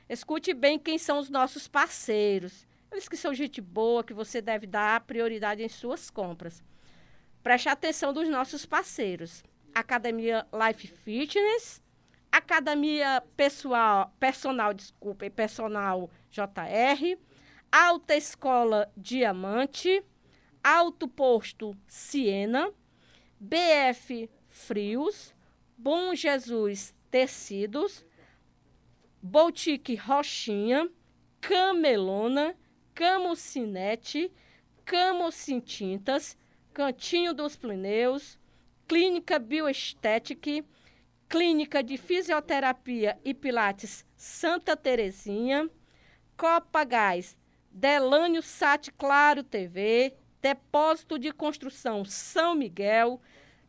Escute 0.09 0.53
bem 0.53 0.77
quem 0.77 0.97
são 0.97 1.19
os 1.19 1.29
nossos 1.29 1.67
parceiros. 1.67 2.67
Eles 2.91 3.07
que 3.07 3.15
são 3.15 3.33
gente 3.33 3.61
boa, 3.61 4.03
que 4.03 4.13
você 4.13 4.41
deve 4.41 4.67
dar 4.67 4.99
prioridade 5.01 5.63
em 5.63 5.69
suas 5.69 6.09
compras. 6.09 6.61
Preste 7.41 7.69
atenção 7.69 8.11
dos 8.11 8.27
nossos 8.27 8.65
parceiros. 8.65 9.41
Academia 9.73 10.45
Life 10.51 10.87
Fitness, 11.03 11.81
Academia 12.31 13.23
Pessoal, 13.35 14.13
Personal, 14.19 14.73
desculpa, 14.73 15.29
Personal 15.29 16.09
JR, 16.29 17.17
Alta 17.71 18.15
Escola 18.15 18.91
Diamante, 18.95 20.03
Alto 20.63 21.07
Posto 21.07 21.75
Siena, 21.87 22.71
BF 23.39 24.29
Frios, 24.49 25.33
Bom 25.77 26.13
Jesus 26.13 26.93
Tecidos, 27.09 28.05
Boutique 29.21 29.95
Rochinha, 29.95 30.89
Camelona, 31.39 32.55
Camucinete, 32.93 34.31
Camucintintas, 34.85 36.37
Cantinho 36.73 37.33
dos 37.33 37.55
Pneus, 37.55 38.39
Clínica 38.91 39.39
Bioestética, 39.39 40.65
Clínica 41.29 41.81
de 41.81 41.95
Fisioterapia 41.95 43.17
e 43.23 43.33
Pilates 43.33 44.05
Santa 44.17 44.75
Terezinha, 44.75 45.69
Copa 46.35 46.83
Gás, 46.83 47.37
Delânio 47.71 48.43
Sat 48.43 48.91
Claro 48.91 49.43
TV, 49.43 50.13
Depósito 50.41 51.17
de 51.17 51.31
Construção 51.31 52.03
São 52.03 52.53
Miguel, 52.53 53.21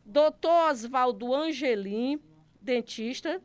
Doutor 0.03 0.71
Oswaldo 0.71 1.33
Angelim, 1.33 2.19
dentista, 2.61 3.41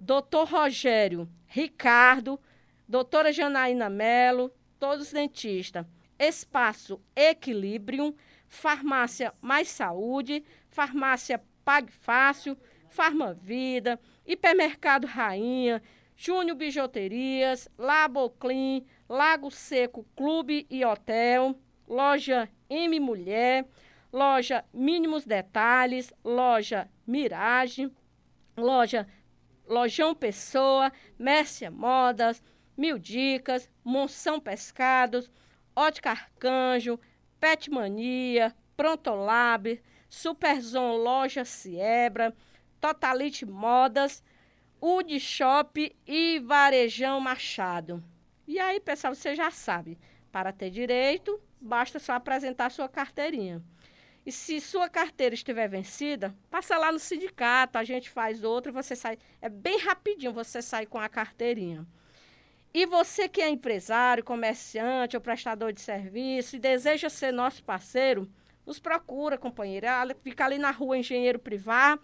Doutor 0.00 0.48
Rogério 0.48 1.28
Ricardo, 1.46 2.40
Doutora 2.88 3.34
Janaína 3.34 3.90
Melo, 3.90 4.50
todos 4.80 5.12
dentistas. 5.12 5.84
Espaço 6.18 7.00
Equilibrium, 7.14 8.14
Farmácia 8.48 9.32
Mais 9.40 9.68
Saúde, 9.68 10.42
Farmácia 10.78 11.42
Pague 11.64 11.90
Fácil, 11.90 12.56
Farmavida, 12.88 13.98
Hipermercado 14.24 15.08
Rainha, 15.08 15.82
Júnior 16.14 16.56
Bijuterias, 16.56 17.68
Laboclean, 17.76 18.84
Lago 19.08 19.50
Seco 19.50 20.06
Clube 20.14 20.68
e 20.70 20.84
Hotel, 20.84 21.58
Loja 21.88 22.48
M 22.70 23.00
Mulher, 23.00 23.66
Loja 24.12 24.64
Mínimos 24.72 25.26
Detalhes, 25.26 26.12
Loja 26.24 26.88
Mirage, 27.04 27.90
Loja 28.56 29.04
Lojão 29.66 30.14
Pessoa, 30.14 30.92
Mércia 31.18 31.72
Modas, 31.72 32.40
Mil 32.76 33.00
Dicas, 33.00 33.68
Monção 33.82 34.38
Pescados, 34.38 35.28
Ótica 35.74 36.12
Arcanjo, 36.12 37.00
Pet 37.40 37.68
Mania, 37.68 38.54
Prontolab, 38.76 39.80
Superzon 40.08 40.96
Loja 40.96 41.44
Siebra, 41.44 42.34
Totalite 42.80 43.44
Modas, 43.44 44.22
Udi 44.80 45.18
Shop 45.18 45.96
e 46.06 46.38
Varejão 46.40 47.20
Machado. 47.20 48.02
E 48.46 48.58
aí, 48.58 48.80
pessoal, 48.80 49.14
você 49.14 49.34
já 49.34 49.50
sabe, 49.50 49.98
para 50.32 50.52
ter 50.52 50.70
direito, 50.70 51.40
basta 51.60 51.98
só 51.98 52.12
apresentar 52.12 52.70
sua 52.70 52.88
carteirinha. 52.88 53.62
E 54.24 54.32
se 54.32 54.60
sua 54.60 54.88
carteira 54.88 55.34
estiver 55.34 55.68
vencida, 55.68 56.34
passa 56.50 56.76
lá 56.76 56.92
no 56.92 56.98
sindicato, 56.98 57.78
a 57.78 57.84
gente 57.84 58.10
faz 58.10 58.44
outra, 58.44 58.70
você 58.70 58.94
sai. 58.94 59.18
É 59.40 59.48
bem 59.48 59.78
rapidinho 59.78 60.32
você 60.32 60.60
sai 60.60 60.86
com 60.86 60.98
a 60.98 61.08
carteirinha. 61.08 61.86
E 62.72 62.84
você 62.84 63.28
que 63.28 63.40
é 63.40 63.48
empresário, 63.48 64.22
comerciante 64.22 65.16
ou 65.16 65.22
prestador 65.22 65.72
de 65.72 65.80
serviço 65.80 66.56
e 66.56 66.58
deseja 66.58 67.08
ser 67.08 67.32
nosso 67.32 67.64
parceiro, 67.64 68.30
nos 68.68 68.78
procura, 68.78 69.38
companheiro. 69.38 69.86
Fica 70.22 70.44
ali 70.44 70.58
na 70.58 70.70
rua 70.70 70.98
Engenheiro 70.98 71.38
Privar, 71.38 71.98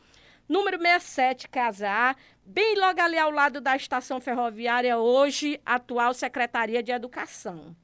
número 0.48 0.78
67, 0.78 1.48
Casa 1.48 1.88
A, 1.88 2.16
bem 2.44 2.74
logo 2.76 3.00
ali 3.00 3.18
ao 3.18 3.30
lado 3.30 3.60
da 3.60 3.76
estação 3.76 4.18
ferroviária, 4.18 4.96
hoje, 4.98 5.60
atual 5.64 6.14
Secretaria 6.14 6.82
de 6.82 6.90
Educação. 6.90 7.76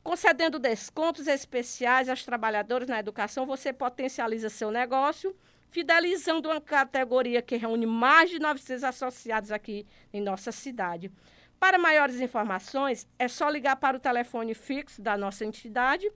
Concedendo 0.00 0.60
descontos 0.60 1.26
especiais 1.26 2.08
aos 2.08 2.24
trabalhadores 2.24 2.88
na 2.88 3.00
educação, 3.00 3.46
você 3.46 3.72
potencializa 3.72 4.48
seu 4.48 4.70
negócio, 4.70 5.36
fidelizando 5.68 6.48
uma 6.48 6.60
categoria 6.60 7.42
que 7.42 7.56
reúne 7.56 7.86
mais 7.86 8.30
de 8.30 8.38
900 8.38 8.84
associados 8.84 9.50
aqui 9.50 9.86
em 10.12 10.20
nossa 10.20 10.52
cidade. 10.52 11.10
Para 11.58 11.78
maiores 11.78 12.20
informações, 12.20 13.08
é 13.18 13.26
só 13.26 13.48
ligar 13.48 13.76
para 13.76 13.96
o 13.96 14.00
telefone 14.00 14.54
fixo 14.54 15.00
da 15.00 15.16
nossa 15.16 15.44
entidade, 15.44 16.10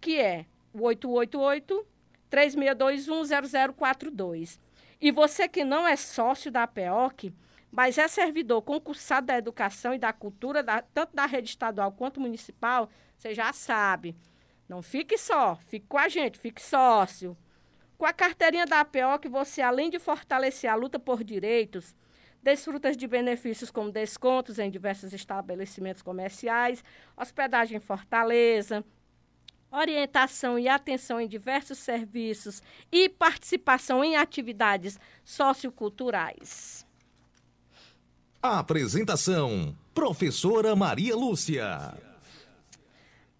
que 0.00 0.20
é 0.20 0.46
888 0.84 1.86
3621 2.28 3.72
0042. 3.74 4.60
E 5.00 5.10
você 5.10 5.48
que 5.48 5.64
não 5.64 5.86
é 5.86 5.96
sócio 5.96 6.50
da 6.50 6.62
APEOC, 6.62 7.32
mas 7.70 7.98
é 7.98 8.08
servidor 8.08 8.62
concursado 8.62 9.26
da 9.26 9.36
educação 9.36 9.92
e 9.92 9.98
da 9.98 10.12
cultura, 10.12 10.62
da, 10.62 10.80
tanto 10.80 11.14
da 11.14 11.26
rede 11.26 11.50
estadual 11.50 11.92
quanto 11.92 12.20
municipal, 12.20 12.88
você 13.16 13.34
já 13.34 13.52
sabe. 13.52 14.16
Não 14.68 14.82
fique 14.82 15.18
só, 15.18 15.56
fique 15.66 15.86
com 15.86 15.98
a 15.98 16.08
gente, 16.08 16.38
fique 16.38 16.62
sócio. 16.62 17.36
Com 17.98 18.04
a 18.04 18.12
carteirinha 18.12 18.66
da 18.66 18.80
APO, 18.80 19.28
você, 19.30 19.62
além 19.62 19.90
de 19.90 19.98
fortalecer 19.98 20.70
a 20.70 20.74
luta 20.74 20.98
por 20.98 21.22
direitos, 21.22 21.94
desfruta 22.42 22.92
de 22.92 23.06
benefícios 23.06 23.70
como 23.70 23.90
descontos 23.90 24.58
em 24.58 24.70
diversos 24.70 25.12
estabelecimentos 25.12 26.02
comerciais, 26.02 26.84
hospedagem 27.16 27.78
em 27.78 27.80
Fortaleza, 27.80 28.84
orientação 29.70 30.58
e 30.58 30.68
atenção 30.68 31.20
em 31.20 31.28
diversos 31.28 31.78
serviços 31.78 32.62
e 32.90 33.08
participação 33.08 34.04
em 34.04 34.16
atividades 34.16 34.98
socioculturais. 35.24 36.86
Apresentação: 38.42 39.76
Professora 39.94 40.76
Maria 40.76 41.16
Lúcia. 41.16 41.94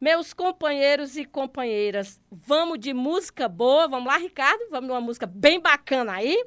Meus 0.01 0.35
companheiros 0.35 1.17
e 1.17 1.25
companheiras, 1.25 2.21
vamos 2.31 2.79
de 2.79 2.93
música 2.93 3.49
boa. 3.49 3.89
Vamos 3.89 4.07
lá, 4.07 4.19
Ricardo? 4.19 4.69
Vamos 4.71 4.89
de 4.89 4.93
uma 4.93 5.01
música 5.01 5.27
bem 5.27 5.59
bacana 5.59 6.13
aí. 6.13 6.45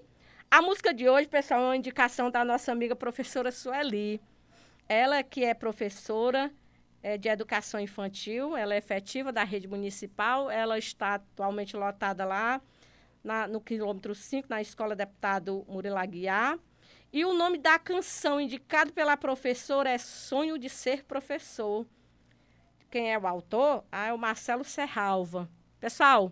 A 0.51 0.61
música 0.61 0.93
de 0.93 1.09
hoje, 1.09 1.27
pessoal, 1.27 1.61
é 1.61 1.65
uma 1.65 1.77
indicação 1.77 2.29
da 2.29 2.45
nossa 2.45 2.71
amiga 2.71 2.95
professora 2.95 3.51
Sueli. 3.51 4.21
Ela 4.87 5.23
que 5.23 5.43
é 5.43 5.53
professora 5.53 6.51
é, 7.01 7.17
de 7.17 7.27
educação 7.29 7.79
infantil, 7.79 8.55
ela 8.55 8.73
é 8.73 8.77
efetiva 8.77 9.31
da 9.31 9.43
rede 9.43 9.67
municipal, 9.67 10.49
ela 10.49 10.77
está 10.77 11.15
atualmente 11.15 11.75
lotada 11.75 12.25
lá 12.25 12.61
na, 13.23 13.47
no 13.47 13.61
quilômetro 13.61 14.13
5, 14.13 14.47
na 14.49 14.61
Escola 14.61 14.95
Deputado 14.95 15.65
Murilo 15.67 15.97
Aguiar. 15.97 16.59
E 17.11 17.25
o 17.25 17.33
nome 17.33 17.57
da 17.57 17.79
canção 17.79 18.39
indicado 18.39 18.93
pela 18.93 19.17
professora 19.17 19.89
é 19.89 19.97
Sonho 19.97 20.57
de 20.57 20.69
Ser 20.69 21.03
Professor 21.03 21.85
quem 22.89 23.13
é 23.13 23.17
o 23.17 23.27
autor? 23.27 23.85
Ah, 23.91 24.07
é 24.07 24.13
o 24.13 24.17
Marcelo 24.17 24.63
Serralva. 24.63 25.49
Pessoal, 25.79 26.31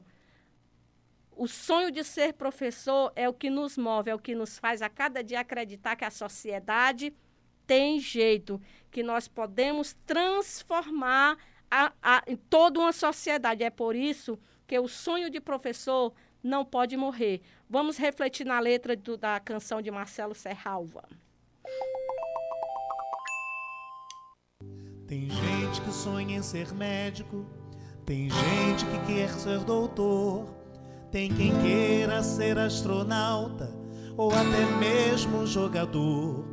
o 1.35 1.47
sonho 1.47 1.91
de 1.91 2.03
ser 2.03 2.33
professor 2.33 3.11
é 3.15 3.29
o 3.29 3.33
que 3.33 3.49
nos 3.49 3.77
move, 3.77 4.09
é 4.09 4.15
o 4.15 4.19
que 4.19 4.33
nos 4.33 4.57
faz 4.57 4.81
a 4.81 4.89
cada 4.89 5.23
dia 5.23 5.39
acreditar 5.39 5.95
que 5.95 6.03
a 6.03 6.09
sociedade 6.09 7.13
tem 7.65 7.99
jeito, 7.99 8.59
que 8.97 9.03
nós 9.03 9.27
podemos 9.27 9.95
transformar 10.07 11.37
a, 11.69 11.93
a, 12.01 12.23
toda 12.49 12.79
uma 12.79 12.91
sociedade. 12.91 13.63
É 13.63 13.69
por 13.69 13.95
isso 13.95 14.39
que 14.65 14.79
o 14.79 14.87
sonho 14.87 15.29
de 15.29 15.39
professor 15.39 16.11
não 16.41 16.65
pode 16.65 16.97
morrer. 16.97 17.41
Vamos 17.69 17.95
refletir 17.95 18.43
na 18.43 18.59
letra 18.59 18.95
do, 18.95 19.15
da 19.15 19.39
canção 19.39 19.83
de 19.83 19.91
Marcelo 19.91 20.33
Serralva. 20.33 21.07
Tem 25.07 25.29
gente 25.29 25.79
que 25.81 25.91
sonha 25.91 26.37
em 26.37 26.41
ser 26.41 26.73
médico, 26.73 27.45
tem 28.03 28.31
gente 28.31 28.83
que 28.83 29.13
quer 29.13 29.29
ser 29.29 29.59
doutor, 29.59 30.47
tem 31.11 31.31
quem 31.31 31.51
queira 31.61 32.23
ser 32.23 32.57
astronauta 32.57 33.71
ou 34.17 34.31
até 34.31 34.65
mesmo 34.79 35.45
jogador, 35.45 36.43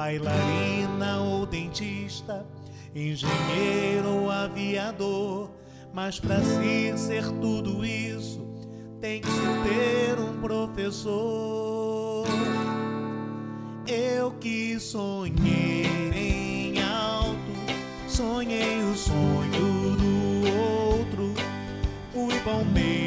bailarina 0.00 1.20
ou 1.20 1.44
dentista, 1.44 2.46
engenheiro 2.94 4.22
ou 4.22 4.30
aviador. 4.30 5.50
Mas 5.92 6.18
para 6.18 6.40
se 6.40 6.96
ser 6.96 7.30
tudo 7.32 7.84
isso, 7.84 8.40
tem 8.98 9.20
que 9.20 9.28
se 9.28 9.40
ter 9.40 10.18
um 10.18 10.40
professor. 10.40 12.26
Eu 13.86 14.30
que 14.40 14.80
sonhei 14.80 15.84
em 16.14 16.82
alto 16.82 17.50
sonhei 18.08 18.82
o 18.82 18.96
sonho 18.96 19.96
do 19.98 20.96
outro. 20.96 21.34
Fui 22.12 22.40
bombeiro, 22.40 22.99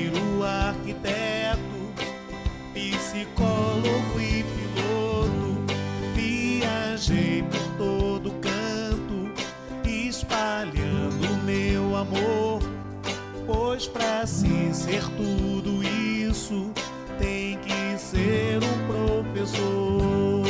Mas 13.83 13.91
pra 13.91 14.25
ser 14.25 15.03
tudo 15.17 15.83
isso, 15.83 16.71
tem 17.19 17.57
que 17.57 17.97
ser 17.97 18.59
um 18.63 18.87
professor. 18.87 20.45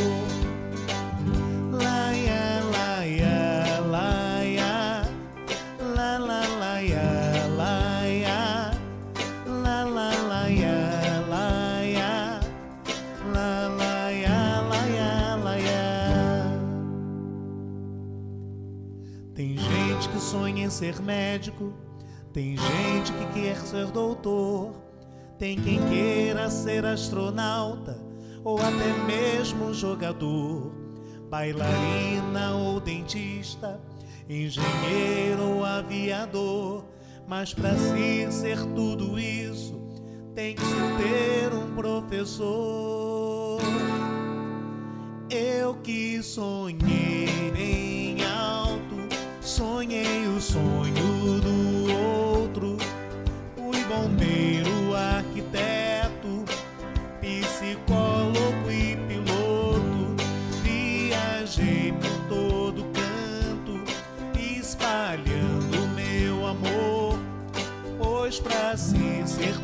Laia, 1.71 2.61
laia, 2.71 3.79
laia, 3.89 5.09
la 5.95 6.17
laia, 6.19 7.47
laia, 7.57 8.71
la 9.47 9.83
laia, 9.83 11.25
laia, 11.27 12.39
la 13.33 13.67
laia, 13.67 14.61
laia, 14.61 15.35
laia. 15.37 16.51
Tem 19.33 19.57
gente 19.57 20.07
que 20.09 20.19
sonha 20.19 20.65
em 20.65 20.69
ser 20.69 21.01
médico 21.01 21.73
tem 22.33 22.57
gente 22.57 23.13
que 23.13 23.41
quer 23.41 23.57
ser 23.57 23.85
doutor, 23.91 24.73
tem 25.37 25.55
quem 25.55 25.79
queira 25.87 26.49
ser 26.49 26.83
astronauta 26.83 27.95
ou 28.43 28.57
até 28.57 28.91
mesmo 29.05 29.71
jogador, 29.71 30.73
bailarina 31.29 32.55
ou 32.55 32.79
dentista, 32.79 33.79
engenheiro 34.27 35.57
ou 35.57 35.63
aviador. 35.63 36.83
Mas 37.27 37.53
para 37.53 37.75
se 37.77 38.31
ser 38.31 38.57
tudo 38.73 39.17
isso, 39.19 39.79
tem 40.33 40.55
que 40.55 40.65
se 40.65 40.75
ter 40.97 41.55
um 41.55 41.75
professor. 41.75 43.61
Eu 45.29 45.75
que 45.75 46.21
sonhei 46.21 47.51
bem 47.55 48.25
alto, 48.25 48.95
sonhei 49.39 50.27
o 50.27 50.41
sonho 50.41 51.12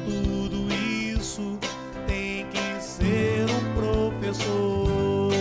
tudo 0.05 0.73
isso, 0.73 1.57
tem 2.07 2.45
que 2.47 2.81
ser 2.81 3.45
um 3.45 3.63
professor. 3.75 5.31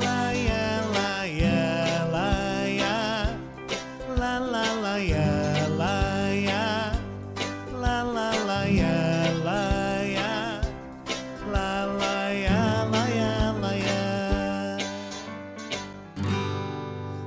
Laia, 0.00 0.82
laia, 0.94 2.04
laia, 2.12 3.38
la 4.18 4.38
la 4.38 4.72
laia, 4.84 5.68
laia, 5.76 6.92
la 7.80 8.02
la 8.02 8.30
laia, 8.46 8.94
laia, 9.44 10.60
la 11.52 11.84
laia, 11.84 12.84
laia, 12.92 13.52
laia. 13.60 14.78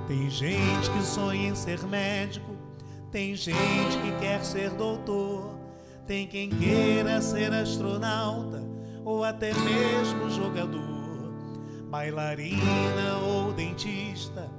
Tem 0.08 0.30
gente 0.30 0.90
que 0.92 1.02
sonha 1.04 1.50
em 1.50 1.56
ser 1.56 1.84
médico, 1.88 2.56
tem 3.12 3.36
gente 3.36 3.98
que 4.02 4.12
quer 4.20 4.44
ser 4.44 4.70
doutor, 4.72 5.27
tem 6.08 6.26
quem 6.26 6.50
queira 6.50 7.22
ser 7.22 7.52
astronauta 7.52 8.64
ou 9.04 9.26
até 9.26 9.54
mesmo 9.54 10.30
jogador, 10.30 11.34
bailarina 11.90 13.18
ou 13.22 13.52
dentista, 13.52 14.50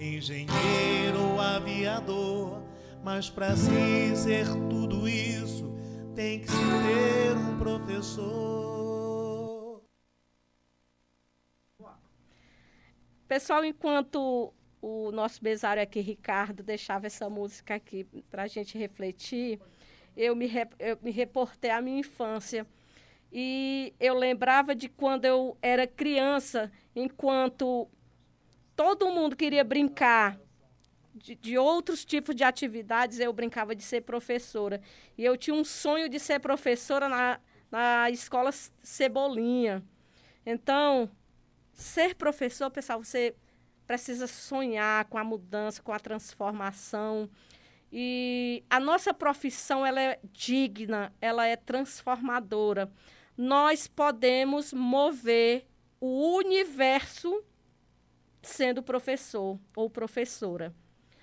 engenheiro 0.00 1.20
ou 1.32 1.40
aviador. 1.40 2.62
Mas 3.04 3.28
para 3.28 3.54
se 3.54 4.16
ser 4.16 4.46
tudo 4.70 5.06
isso, 5.06 5.70
tem 6.14 6.40
que 6.40 6.48
se 6.48 6.56
ter 6.56 7.36
um 7.36 7.58
professor. 7.58 8.62
Pessoal, 13.28 13.62
enquanto 13.62 14.54
o 14.80 15.10
nosso 15.12 15.44
mesário 15.44 15.82
aqui, 15.82 16.00
Ricardo, 16.00 16.62
deixava 16.62 17.06
essa 17.06 17.28
música 17.28 17.74
aqui 17.74 18.04
para 18.30 18.44
a 18.44 18.46
gente 18.46 18.78
refletir, 18.78 19.60
eu 20.16 20.34
me, 20.34 20.50
eu 20.78 20.98
me 21.02 21.10
reportei 21.10 21.70
à 21.70 21.80
minha 21.80 22.00
infância. 22.00 22.66
E 23.32 23.92
eu 23.98 24.14
lembrava 24.14 24.74
de 24.74 24.88
quando 24.88 25.24
eu 25.24 25.56
era 25.60 25.86
criança, 25.86 26.70
enquanto 26.94 27.88
todo 28.76 29.10
mundo 29.10 29.34
queria 29.34 29.64
brincar 29.64 30.38
de, 31.14 31.34
de 31.36 31.56
outros 31.56 32.04
tipos 32.04 32.34
de 32.34 32.42
atividades, 32.42 33.20
eu 33.20 33.32
brincava 33.32 33.74
de 33.74 33.82
ser 33.82 34.02
professora. 34.02 34.80
E 35.16 35.24
eu 35.24 35.36
tinha 35.36 35.54
um 35.54 35.64
sonho 35.64 36.08
de 36.08 36.18
ser 36.18 36.40
professora 36.40 37.08
na, 37.08 37.40
na 37.70 38.10
escola 38.10 38.50
Cebolinha. 38.82 39.82
Então, 40.44 41.10
ser 41.72 42.14
professor, 42.14 42.70
pessoal, 42.70 43.02
você 43.02 43.34
precisa 43.86 44.26
sonhar 44.26 45.04
com 45.06 45.18
a 45.18 45.24
mudança, 45.24 45.82
com 45.82 45.92
a 45.92 46.00
transformação. 46.00 47.30
E 47.96 48.64
a 48.68 48.80
nossa 48.80 49.14
profissão 49.14 49.86
ela 49.86 50.00
é 50.00 50.18
digna, 50.32 51.14
ela 51.20 51.46
é 51.46 51.54
transformadora. 51.54 52.92
Nós 53.36 53.86
podemos 53.86 54.72
mover 54.72 55.64
o 56.00 56.34
universo 56.38 57.44
sendo 58.42 58.82
professor 58.82 59.60
ou 59.76 59.88
professora. 59.88 60.74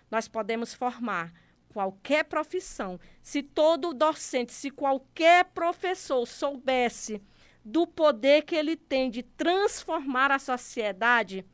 Nós 0.10 0.30
podemos 0.30 0.74
formar 0.74 1.34
qualquer 1.74 2.24
profissão. 2.24 2.98
Se 3.22 3.44
todo 3.44 3.94
docente, 3.94 4.54
se 4.54 4.72
qualquer 4.72 5.44
professor 5.52 6.26
soubesse 6.26 7.22
do 7.66 7.86
poder 7.86 8.44
que 8.44 8.56
ele 8.56 8.78
tem 8.78 9.10
de 9.10 9.24
transformar 9.24 10.32
a 10.32 10.40
sociedade, 10.40 11.46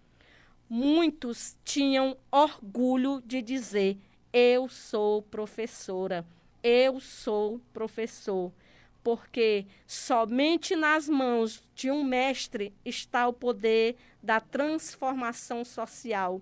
muitos 0.69 1.58
tinham 1.63 2.15
orgulho 2.32 3.19
de 3.25 3.41
dizer: 3.41 3.97
eu 4.32 4.68
sou 4.68 5.22
professora, 5.22 6.26
eu 6.63 7.00
sou 7.00 7.60
professor. 7.74 8.52
Porque 9.04 9.66
somente 9.86 10.76
nas 10.76 11.08
mãos 11.08 11.63
de 11.74 11.90
um 11.90 12.04
mestre 12.04 12.74
está 12.84 13.28
o 13.28 13.34
poder 13.34 13.96
da 14.22 14.42
transformação 14.42 15.63
social. 15.63 16.42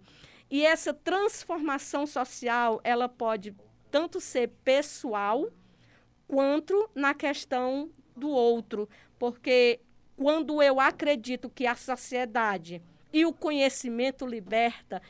E 0.49 0.65
essa 0.65 0.93
transformação 0.93 2.07
social, 2.07 2.81
ela 2.83 3.07
pode 3.07 3.55
tanto 3.91 4.19
ser 4.19 4.49
pessoal 4.63 5.47
quanto 6.27 6.89
na 6.95 7.13
questão 7.13 7.89
do 8.15 8.29
outro, 8.29 8.89
porque 9.19 9.79
quando 10.17 10.61
eu 10.61 10.79
acredito 10.79 11.49
que 11.49 11.67
a 11.67 11.75
sociedade 11.75 12.81
e 13.11 13.25
o 13.25 13.33
conhecimento 13.33 14.25
liberta, 14.25 15.01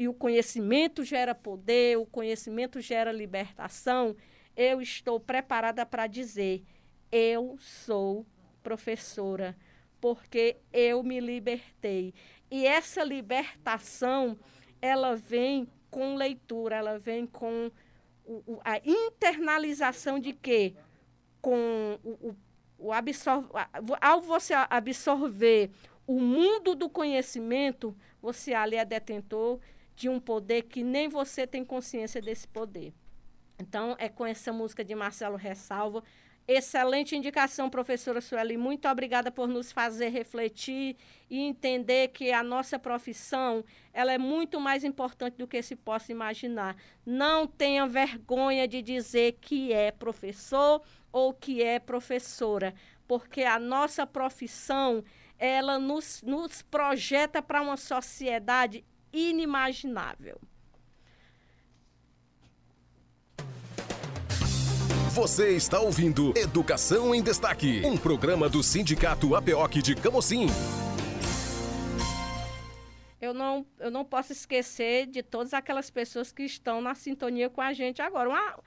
e 0.00 0.08
o 0.08 0.14
conhecimento 0.14 1.04
gera 1.04 1.34
poder, 1.34 1.98
o 1.98 2.06
conhecimento 2.06 2.80
gera 2.80 3.12
libertação, 3.12 4.16
eu 4.56 4.80
estou 4.80 5.20
preparada 5.20 5.84
para 5.84 6.06
dizer: 6.06 6.64
eu 7.12 7.58
sou 7.58 8.24
professora, 8.62 9.54
porque 10.00 10.56
eu 10.72 11.02
me 11.02 11.20
libertei. 11.20 12.14
E 12.50 12.66
essa 12.66 13.04
libertação, 13.04 14.38
ela 14.80 15.16
vem 15.16 15.68
com 15.90 16.14
leitura, 16.14 16.76
ela 16.76 16.98
vem 16.98 17.26
com 17.26 17.70
a 18.64 18.78
internalização 18.78 20.18
de 20.18 20.32
quê? 20.32 20.76
Com 21.42 21.98
o, 22.02 22.28
o, 22.28 22.36
o 22.86 22.92
absor 22.92 23.44
ao 24.00 24.22
você 24.22 24.54
absorver 24.54 25.70
o 26.06 26.18
mundo 26.18 26.74
do 26.74 26.88
conhecimento, 26.88 27.94
você 28.22 28.54
ali 28.54 28.76
é 28.76 28.84
detentor 28.86 29.60
de 30.00 30.08
um 30.08 30.18
poder 30.18 30.62
que 30.62 30.82
nem 30.82 31.10
você 31.10 31.46
tem 31.46 31.62
consciência 31.62 32.22
desse 32.22 32.48
poder. 32.48 32.94
Então, 33.58 33.94
é 33.98 34.08
com 34.08 34.24
essa 34.24 34.50
música 34.50 34.82
de 34.82 34.94
Marcelo 34.94 35.36
Ressalva. 35.36 36.02
Excelente 36.48 37.14
indicação, 37.14 37.68
professora 37.68 38.18
Sueli. 38.22 38.56
Muito 38.56 38.88
obrigada 38.88 39.30
por 39.30 39.46
nos 39.46 39.70
fazer 39.70 40.08
refletir 40.08 40.96
e 41.28 41.38
entender 41.38 42.08
que 42.08 42.32
a 42.32 42.42
nossa 42.42 42.78
profissão 42.78 43.62
ela 43.92 44.10
é 44.10 44.16
muito 44.16 44.58
mais 44.58 44.84
importante 44.84 45.36
do 45.36 45.46
que 45.46 45.60
se 45.60 45.76
possa 45.76 46.10
imaginar. 46.10 46.76
Não 47.04 47.46
tenha 47.46 47.86
vergonha 47.86 48.66
de 48.66 48.80
dizer 48.80 49.36
que 49.38 49.70
é 49.70 49.92
professor 49.92 50.80
ou 51.12 51.34
que 51.34 51.62
é 51.62 51.78
professora, 51.78 52.74
porque 53.06 53.42
a 53.42 53.58
nossa 53.58 54.06
profissão 54.06 55.04
ela 55.38 55.78
nos, 55.78 56.22
nos 56.22 56.62
projeta 56.62 57.42
para 57.42 57.60
uma 57.60 57.76
sociedade 57.76 58.82
inimaginável. 59.12 60.40
Você 65.12 65.56
está 65.56 65.80
ouvindo 65.80 66.32
Educação 66.38 67.12
em 67.14 67.20
Destaque, 67.20 67.82
um 67.84 67.96
programa 67.96 68.48
do 68.48 68.62
Sindicato 68.62 69.34
APOC 69.34 69.82
de 69.82 69.96
Camocim. 69.96 70.46
Eu 73.20 73.34
não, 73.34 73.66
eu 73.78 73.90
não 73.90 74.04
posso 74.04 74.32
esquecer 74.32 75.06
de 75.06 75.22
todas 75.22 75.52
aquelas 75.52 75.90
pessoas 75.90 76.32
que 76.32 76.44
estão 76.44 76.80
na 76.80 76.94
sintonia 76.94 77.50
com 77.50 77.60
a 77.60 77.72
gente 77.72 78.00
agora. 78.00 78.30
Uma, 78.30 78.58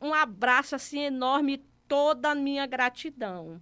um, 0.00 0.14
abraço 0.14 0.74
assim 0.74 1.00
enorme, 1.00 1.64
toda 1.86 2.30
a 2.30 2.34
minha 2.34 2.66
gratidão. 2.66 3.60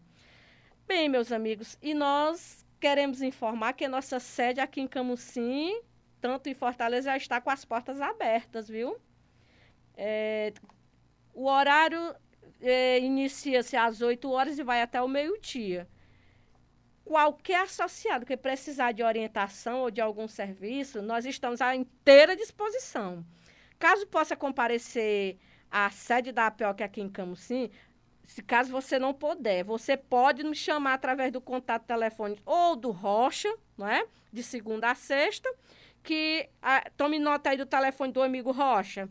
Bem, 0.86 1.08
meus 1.08 1.30
amigos, 1.30 1.76
e 1.82 1.92
nós 1.92 2.64
queremos 2.80 3.20
informar 3.20 3.74
que 3.74 3.84
a 3.84 3.88
nossa 3.88 4.18
sede 4.18 4.60
aqui 4.60 4.80
em 4.80 4.86
Camusim, 4.86 5.78
tanto 6.20 6.48
em 6.48 6.54
Fortaleza, 6.54 7.10
já 7.10 7.16
está 7.16 7.40
com 7.40 7.50
as 7.50 7.64
portas 7.64 8.00
abertas, 8.00 8.68
viu? 8.68 8.96
É, 9.96 10.52
o 11.34 11.46
horário 11.46 12.14
é, 12.60 12.98
inicia-se 13.00 13.76
às 13.76 14.00
8 14.00 14.30
horas 14.30 14.58
e 14.58 14.62
vai 14.62 14.82
até 14.82 15.00
o 15.00 15.08
meio-dia. 15.08 15.88
Qualquer 17.04 17.62
associado 17.62 18.24
que 18.24 18.36
precisar 18.36 18.92
de 18.92 19.02
orientação 19.02 19.80
ou 19.80 19.90
de 19.90 20.00
algum 20.00 20.28
serviço, 20.28 21.02
nós 21.02 21.24
estamos 21.24 21.60
à 21.60 21.74
inteira 21.74 22.36
disposição. 22.36 23.24
Caso 23.78 24.06
possa 24.06 24.36
comparecer 24.36 25.38
à 25.70 25.90
sede 25.90 26.32
da 26.32 26.46
APOC 26.46 26.82
aqui 26.82 27.00
em 27.00 27.08
Camusim, 27.08 27.70
se 28.30 28.42
caso 28.42 28.70
você 28.70 28.96
não 28.96 29.12
puder, 29.12 29.64
você 29.64 29.96
pode 29.96 30.44
me 30.44 30.54
chamar 30.54 30.94
através 30.94 31.32
do 31.32 31.40
contato 31.40 31.84
telefônico 31.84 32.40
ou 32.46 32.76
do 32.76 32.92
Rocha, 32.92 33.52
não 33.76 33.88
é? 33.88 34.06
De 34.32 34.40
segunda 34.40 34.88
a 34.88 34.94
sexta, 34.94 35.52
que 36.02 36.48
a, 36.62 36.88
tome 36.96 37.18
nota 37.18 37.50
aí 37.50 37.56
do 37.56 37.66
telefone 37.66 38.12
do 38.12 38.22
amigo 38.22 38.52
Rocha. 38.52 39.08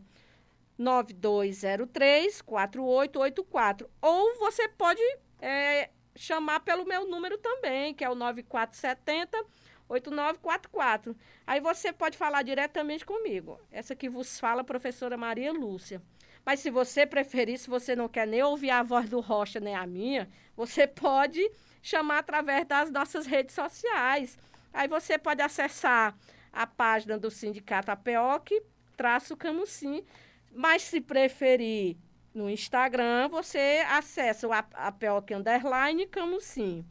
9203 0.78 2.40
4884. 2.42 3.90
Ou 4.00 4.38
você 4.38 4.68
pode 4.68 5.02
é, 5.40 5.90
chamar 6.16 6.60
pelo 6.60 6.86
meu 6.86 7.06
número 7.06 7.36
também, 7.38 7.92
que 7.92 8.02
é 8.02 8.10
o 8.10 8.14
9470 8.14 9.44
8944. 9.88 11.16
Aí 11.46 11.60
você 11.60 11.92
pode 11.92 12.16
falar 12.16 12.42
diretamente 12.42 13.04
comigo. 13.04 13.58
Essa 13.70 13.96
que 13.96 14.08
vos 14.08 14.38
fala, 14.38 14.62
professora 14.64 15.16
Maria 15.16 15.52
Lúcia. 15.52 16.00
Mas 16.44 16.60
se 16.60 16.70
você 16.70 17.04
preferir, 17.04 17.58
se 17.58 17.68
você 17.68 17.94
não 17.94 18.08
quer 18.08 18.26
nem 18.26 18.42
ouvir 18.42 18.70
a 18.70 18.82
voz 18.82 19.08
do 19.08 19.20
Rocha 19.20 19.60
nem 19.60 19.74
a 19.74 19.86
minha, 19.86 20.28
você 20.56 20.86
pode 20.86 21.40
chamar 21.82 22.18
através 22.18 22.66
das 22.66 22.90
nossas 22.90 23.26
redes 23.26 23.54
sociais. 23.54 24.38
Aí 24.72 24.88
você 24.88 25.18
pode 25.18 25.42
acessar 25.42 26.16
a 26.52 26.66
página 26.66 27.18
do 27.18 27.30
Sindicato 27.30 27.90
APEOC, 27.90 28.62
traço 28.96 29.36
Camusim. 29.36 30.04
Mas 30.52 30.82
se 30.82 31.00
preferir 31.00 31.96
no 32.34 32.50
Instagram, 32.50 33.28
você 33.28 33.84
acessa 33.88 34.48
o 34.48 34.52
APEOC 34.52 35.34
Underline 35.34 36.06
Camusim. 36.06 36.84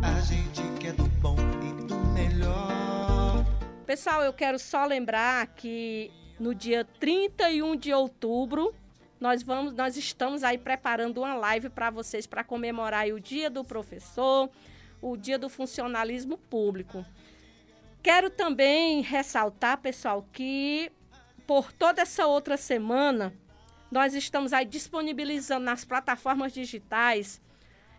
A 0.04 0.20
gente 0.20 0.62
quer 0.78 0.92
do 0.92 1.06
bom 1.22 1.38
e 1.64 1.84
do 1.88 1.96
melhor. 2.08 3.46
Pessoal, 3.86 4.22
eu 4.22 4.34
quero 4.34 4.60
só 4.60 4.86
lembrar 4.86 5.48
que 5.56 6.12
no 6.38 6.54
dia 6.54 6.84
31 7.00 7.78
de 7.78 7.94
outubro 7.94 8.76
nós 9.22 9.42
vamos, 9.42 9.74
nós 9.74 9.96
estamos 9.96 10.44
aí 10.44 10.58
preparando 10.58 11.20
uma 11.20 11.34
live 11.34 11.70
para 11.70 11.90
vocês 11.90 12.28
para 12.28 12.44
comemorar 12.44 13.08
o 13.08 13.18
Dia 13.18 13.50
do 13.50 13.64
Professor, 13.64 14.50
o 15.02 15.16
Dia 15.16 15.40
do 15.40 15.48
Funcionalismo 15.48 16.38
Público. 16.38 17.06
Quero 18.04 18.30
também 18.30 19.02
ressaltar, 19.02 19.78
pessoal, 19.78 20.28
que 20.34 20.92
por 21.48 21.72
toda 21.72 22.02
essa 22.02 22.28
outra 22.28 22.58
semana, 22.58 23.34
nós 23.92 24.14
estamos 24.14 24.54
aí 24.54 24.66
disponibilizando 24.66 25.66
nas 25.66 25.86
plataformas 25.86 26.54
digitais 26.54 27.42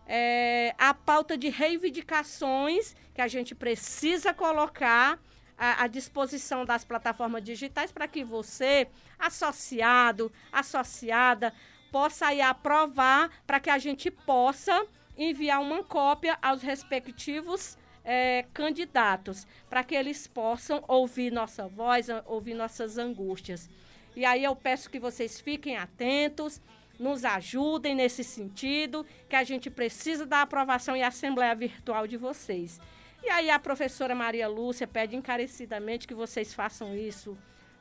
é, 0.06 0.74
a 0.78 0.94
pauta 0.94 1.36
de 1.36 1.48
reivindicações 1.48 2.94
que 3.14 3.20
a 3.20 3.28
gente 3.28 3.54
precisa 3.54 4.32
colocar 4.32 5.18
à, 5.58 5.84
à 5.84 5.86
disposição 5.86 6.64
das 6.64 6.84
plataformas 6.84 7.42
digitais 7.42 7.90
para 7.90 8.06
que 8.06 8.22
você, 8.22 8.88
associado, 9.18 10.30
associada, 10.52 11.52
possa 11.90 12.26
aí 12.26 12.40
aprovar 12.40 13.30
para 13.46 13.58
que 13.58 13.70
a 13.70 13.78
gente 13.78 14.10
possa 14.10 14.86
enviar 15.16 15.60
uma 15.60 15.82
cópia 15.82 16.38
aos 16.42 16.62
respectivos 16.62 17.78
é, 18.04 18.44
candidatos, 18.54 19.46
para 19.68 19.82
que 19.82 19.94
eles 19.94 20.26
possam 20.26 20.84
ouvir 20.86 21.32
nossa 21.32 21.66
voz, 21.66 22.06
ouvir 22.26 22.54
nossas 22.54 22.98
angústias. 22.98 23.68
E 24.16 24.24
aí 24.24 24.42
eu 24.42 24.56
peço 24.56 24.88
que 24.88 24.98
vocês 24.98 25.38
fiquem 25.38 25.76
atentos, 25.76 26.60
nos 26.98 27.22
ajudem 27.22 27.94
nesse 27.94 28.24
sentido, 28.24 29.04
que 29.28 29.36
a 29.36 29.44
gente 29.44 29.68
precisa 29.68 30.24
da 30.24 30.40
aprovação 30.40 30.96
e 30.96 31.02
assembleia 31.02 31.54
virtual 31.54 32.06
de 32.06 32.16
vocês. 32.16 32.80
E 33.22 33.28
aí 33.28 33.50
a 33.50 33.58
professora 33.58 34.14
Maria 34.14 34.48
Lúcia 34.48 34.86
pede 34.86 35.14
encarecidamente 35.14 36.08
que 36.08 36.14
vocês 36.14 36.54
façam 36.54 36.96
isso 36.96 37.36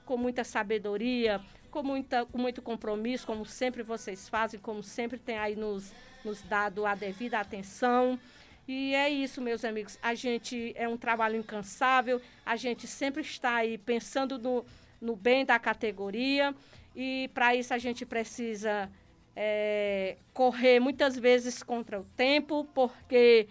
com 0.05 0.17
muita 0.17 0.43
sabedoria, 0.43 1.41
com, 1.71 1.81
muita, 1.81 2.25
com 2.25 2.37
muito 2.37 2.61
compromisso, 2.61 3.25
como 3.25 3.45
sempre 3.45 3.81
vocês 3.81 4.27
fazem, 4.27 4.59
como 4.59 4.83
sempre 4.83 5.17
tem 5.17 5.37
aí 5.37 5.55
nos, 5.55 5.93
nos 6.23 6.41
dado 6.41 6.85
a 6.85 6.95
devida 6.95 7.39
atenção. 7.39 8.19
E 8.67 8.93
é 8.95 9.09
isso, 9.09 9.41
meus 9.41 9.63
amigos. 9.63 9.97
A 10.01 10.15
gente 10.15 10.73
é 10.75 10.87
um 10.87 10.97
trabalho 10.97 11.37
incansável, 11.37 12.21
a 12.45 12.55
gente 12.55 12.87
sempre 12.87 13.21
está 13.21 13.55
aí 13.55 13.77
pensando 13.77 14.37
no, 14.37 14.65
no 15.01 15.15
bem 15.15 15.45
da 15.45 15.59
categoria. 15.59 16.53
E 16.95 17.29
para 17.33 17.55
isso 17.55 17.73
a 17.73 17.77
gente 17.77 18.05
precisa 18.05 18.89
é, 19.35 20.17
correr 20.33 20.79
muitas 20.79 21.17
vezes 21.17 21.61
contra 21.61 21.99
o 21.99 22.05
tempo, 22.15 22.65
porque 22.73 23.47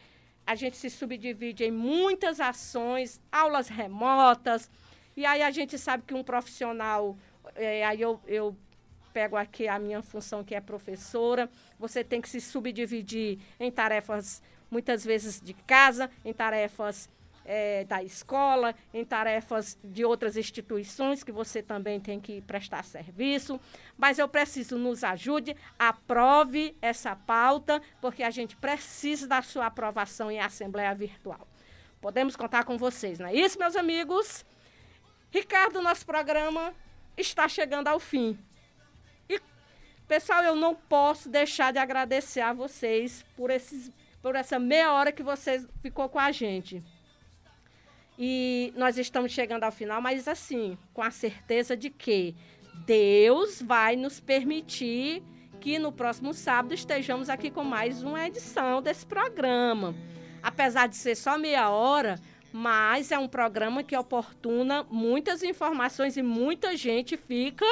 a 0.46 0.54
gente 0.54 0.76
se 0.76 0.90
subdivide 0.90 1.64
em 1.64 1.70
muitas 1.70 2.40
ações, 2.40 3.20
aulas 3.30 3.68
remotas, 3.68 4.70
e 5.16 5.24
aí 5.24 5.42
a 5.42 5.50
gente 5.50 5.78
sabe 5.78 6.02
que 6.06 6.14
um 6.14 6.24
profissional, 6.24 7.16
é, 7.54 7.84
aí 7.84 8.00
eu, 8.00 8.20
eu 8.26 8.56
pego 9.12 9.36
aqui 9.36 9.68
a 9.68 9.78
minha 9.78 10.02
função 10.02 10.42
que 10.42 10.54
é 10.54 10.60
professora, 10.60 11.48
você 11.78 12.02
tem 12.02 12.20
que 12.20 12.28
se 12.28 12.40
subdividir 12.40 13.38
em 13.60 13.70
tarefas 13.70 14.42
muitas 14.70 15.04
vezes 15.04 15.40
de 15.40 15.54
casa, 15.54 16.10
em 16.24 16.32
tarefas 16.32 17.08
é, 17.44 17.84
da 17.84 18.02
escola, 18.02 18.74
em 18.92 19.04
tarefas 19.04 19.78
de 19.84 20.04
outras 20.04 20.36
instituições 20.36 21.22
que 21.22 21.32
você 21.32 21.62
também 21.62 22.00
tem 22.00 22.18
que 22.18 22.40
prestar 22.42 22.84
serviço. 22.84 23.60
Mas 23.96 24.18
eu 24.18 24.28
preciso, 24.28 24.78
nos 24.78 25.04
ajude, 25.04 25.56
aprove 25.78 26.76
essa 26.80 27.14
pauta, 27.14 27.82
porque 28.00 28.22
a 28.22 28.30
gente 28.30 28.56
precisa 28.56 29.26
da 29.26 29.42
sua 29.42 29.66
aprovação 29.66 30.30
em 30.30 30.40
assembleia 30.40 30.94
virtual. 30.94 31.46
Podemos 32.00 32.36
contar 32.36 32.64
com 32.64 32.76
vocês, 32.76 33.18
não 33.18 33.28
é 33.28 33.34
isso, 33.34 33.58
meus 33.58 33.76
amigos? 33.76 34.44
Ricardo, 35.30 35.82
nosso 35.82 36.06
programa 36.06 36.74
está 37.16 37.48
chegando 37.48 37.88
ao 37.88 37.98
fim. 37.98 38.38
E, 39.28 39.40
pessoal, 40.06 40.42
eu 40.44 40.54
não 40.54 40.74
posso 40.74 41.28
deixar 41.28 41.72
de 41.72 41.78
agradecer 41.78 42.40
a 42.40 42.52
vocês 42.52 43.24
por 43.36 43.50
esses 43.50 43.90
por 44.24 44.34
essa 44.36 44.58
meia 44.58 44.90
hora 44.90 45.12
que 45.12 45.22
você 45.22 45.62
ficou 45.82 46.08
com 46.08 46.18
a 46.18 46.32
gente. 46.32 46.82
E 48.18 48.72
nós 48.76 48.96
estamos 48.96 49.32
chegando 49.32 49.64
ao 49.64 49.72
final, 49.72 50.00
mas 50.00 50.28
assim, 50.28 50.78
com 50.92 51.02
a 51.02 51.10
certeza 51.10 51.76
de 51.76 51.90
que 51.90 52.34
Deus 52.86 53.60
vai 53.60 53.96
nos 53.96 54.20
permitir 54.20 55.22
que 55.60 55.78
no 55.78 55.90
próximo 55.90 56.34
sábado 56.34 56.74
estejamos 56.74 57.28
aqui 57.28 57.50
com 57.50 57.64
mais 57.64 58.02
uma 58.02 58.26
edição 58.26 58.82
desse 58.82 59.06
programa. 59.06 59.94
Apesar 60.42 60.86
de 60.86 60.96
ser 60.96 61.14
só 61.14 61.38
meia 61.38 61.70
hora, 61.70 62.20
mas 62.52 63.10
é 63.10 63.18
um 63.18 63.26
programa 63.26 63.82
que 63.82 63.96
oportuna 63.96 64.86
muitas 64.90 65.42
informações 65.42 66.16
e 66.16 66.22
muita 66.22 66.76
gente 66.76 67.16
fica 67.16 67.64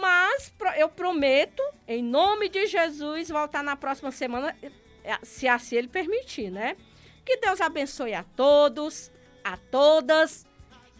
mas 0.00 0.52
eu 0.76 0.88
prometo, 0.88 1.62
em 1.86 2.02
nome 2.02 2.48
de 2.48 2.66
Jesus, 2.66 3.28
voltar 3.28 3.62
na 3.62 3.76
próxima 3.76 4.10
semana, 4.10 4.56
eh, 4.62 5.18
se 5.22 5.48
assim 5.48 5.76
ele 5.76 5.88
permitir, 5.88 6.50
né? 6.50 6.76
Que 7.24 7.36
Deus 7.38 7.60
abençoe 7.60 8.14
a 8.14 8.22
todos, 8.22 9.10
a 9.44 9.56
todas 9.56 10.46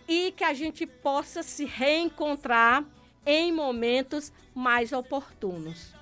e 0.06 0.32
que 0.32 0.44
a 0.44 0.54
gente 0.54 0.86
possa 0.86 1.42
se 1.42 1.64
reencontrar 1.64 2.84
em 3.24 3.52
momentos 3.52 4.32
mais 4.54 4.92
oportunos. 4.92 5.94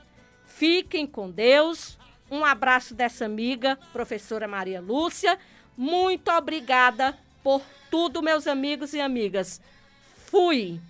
Fiquem 0.45 1.07
com 1.07 1.31
Deus. 1.31 1.99
Um 2.31 2.45
abraço 2.45 2.95
dessa 2.95 3.25
amiga, 3.25 3.79
professora 3.93 4.49
Maria 4.49 4.81
Lúcia. 4.81 5.39
Muito 5.77 6.31
obrigada 6.31 7.19
por 7.43 7.63
tudo, 7.91 8.23
meus 8.23 8.47
amigos 8.47 8.95
e 8.95 9.01
amigas. 9.01 9.61
Fui! 10.27 10.81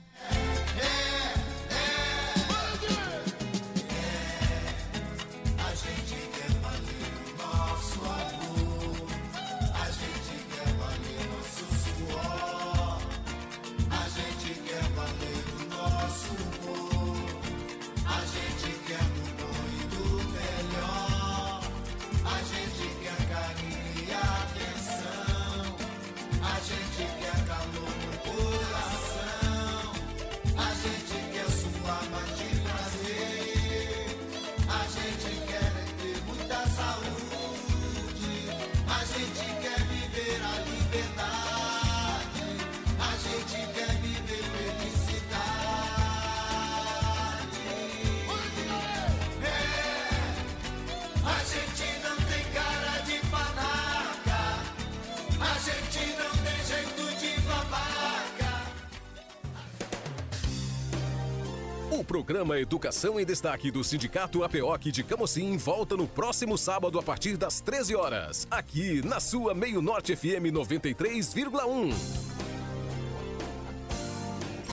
Programa 62.36 62.60
Educação 62.60 63.18
em 63.18 63.24
Destaque 63.24 63.70
do 63.70 63.82
Sindicato 63.82 64.44
APOC 64.44 64.92
de 64.92 65.02
Camocim 65.02 65.56
volta 65.56 65.96
no 65.96 66.06
próximo 66.06 66.58
sábado 66.58 66.98
a 66.98 67.02
partir 67.02 67.34
das 67.34 67.62
13 67.62 67.96
horas, 67.96 68.46
aqui 68.50 69.00
na 69.06 69.20
sua 69.20 69.54
Meio 69.54 69.80
Norte 69.80 70.14
FM 70.14 70.52
93,1. 70.52 72.15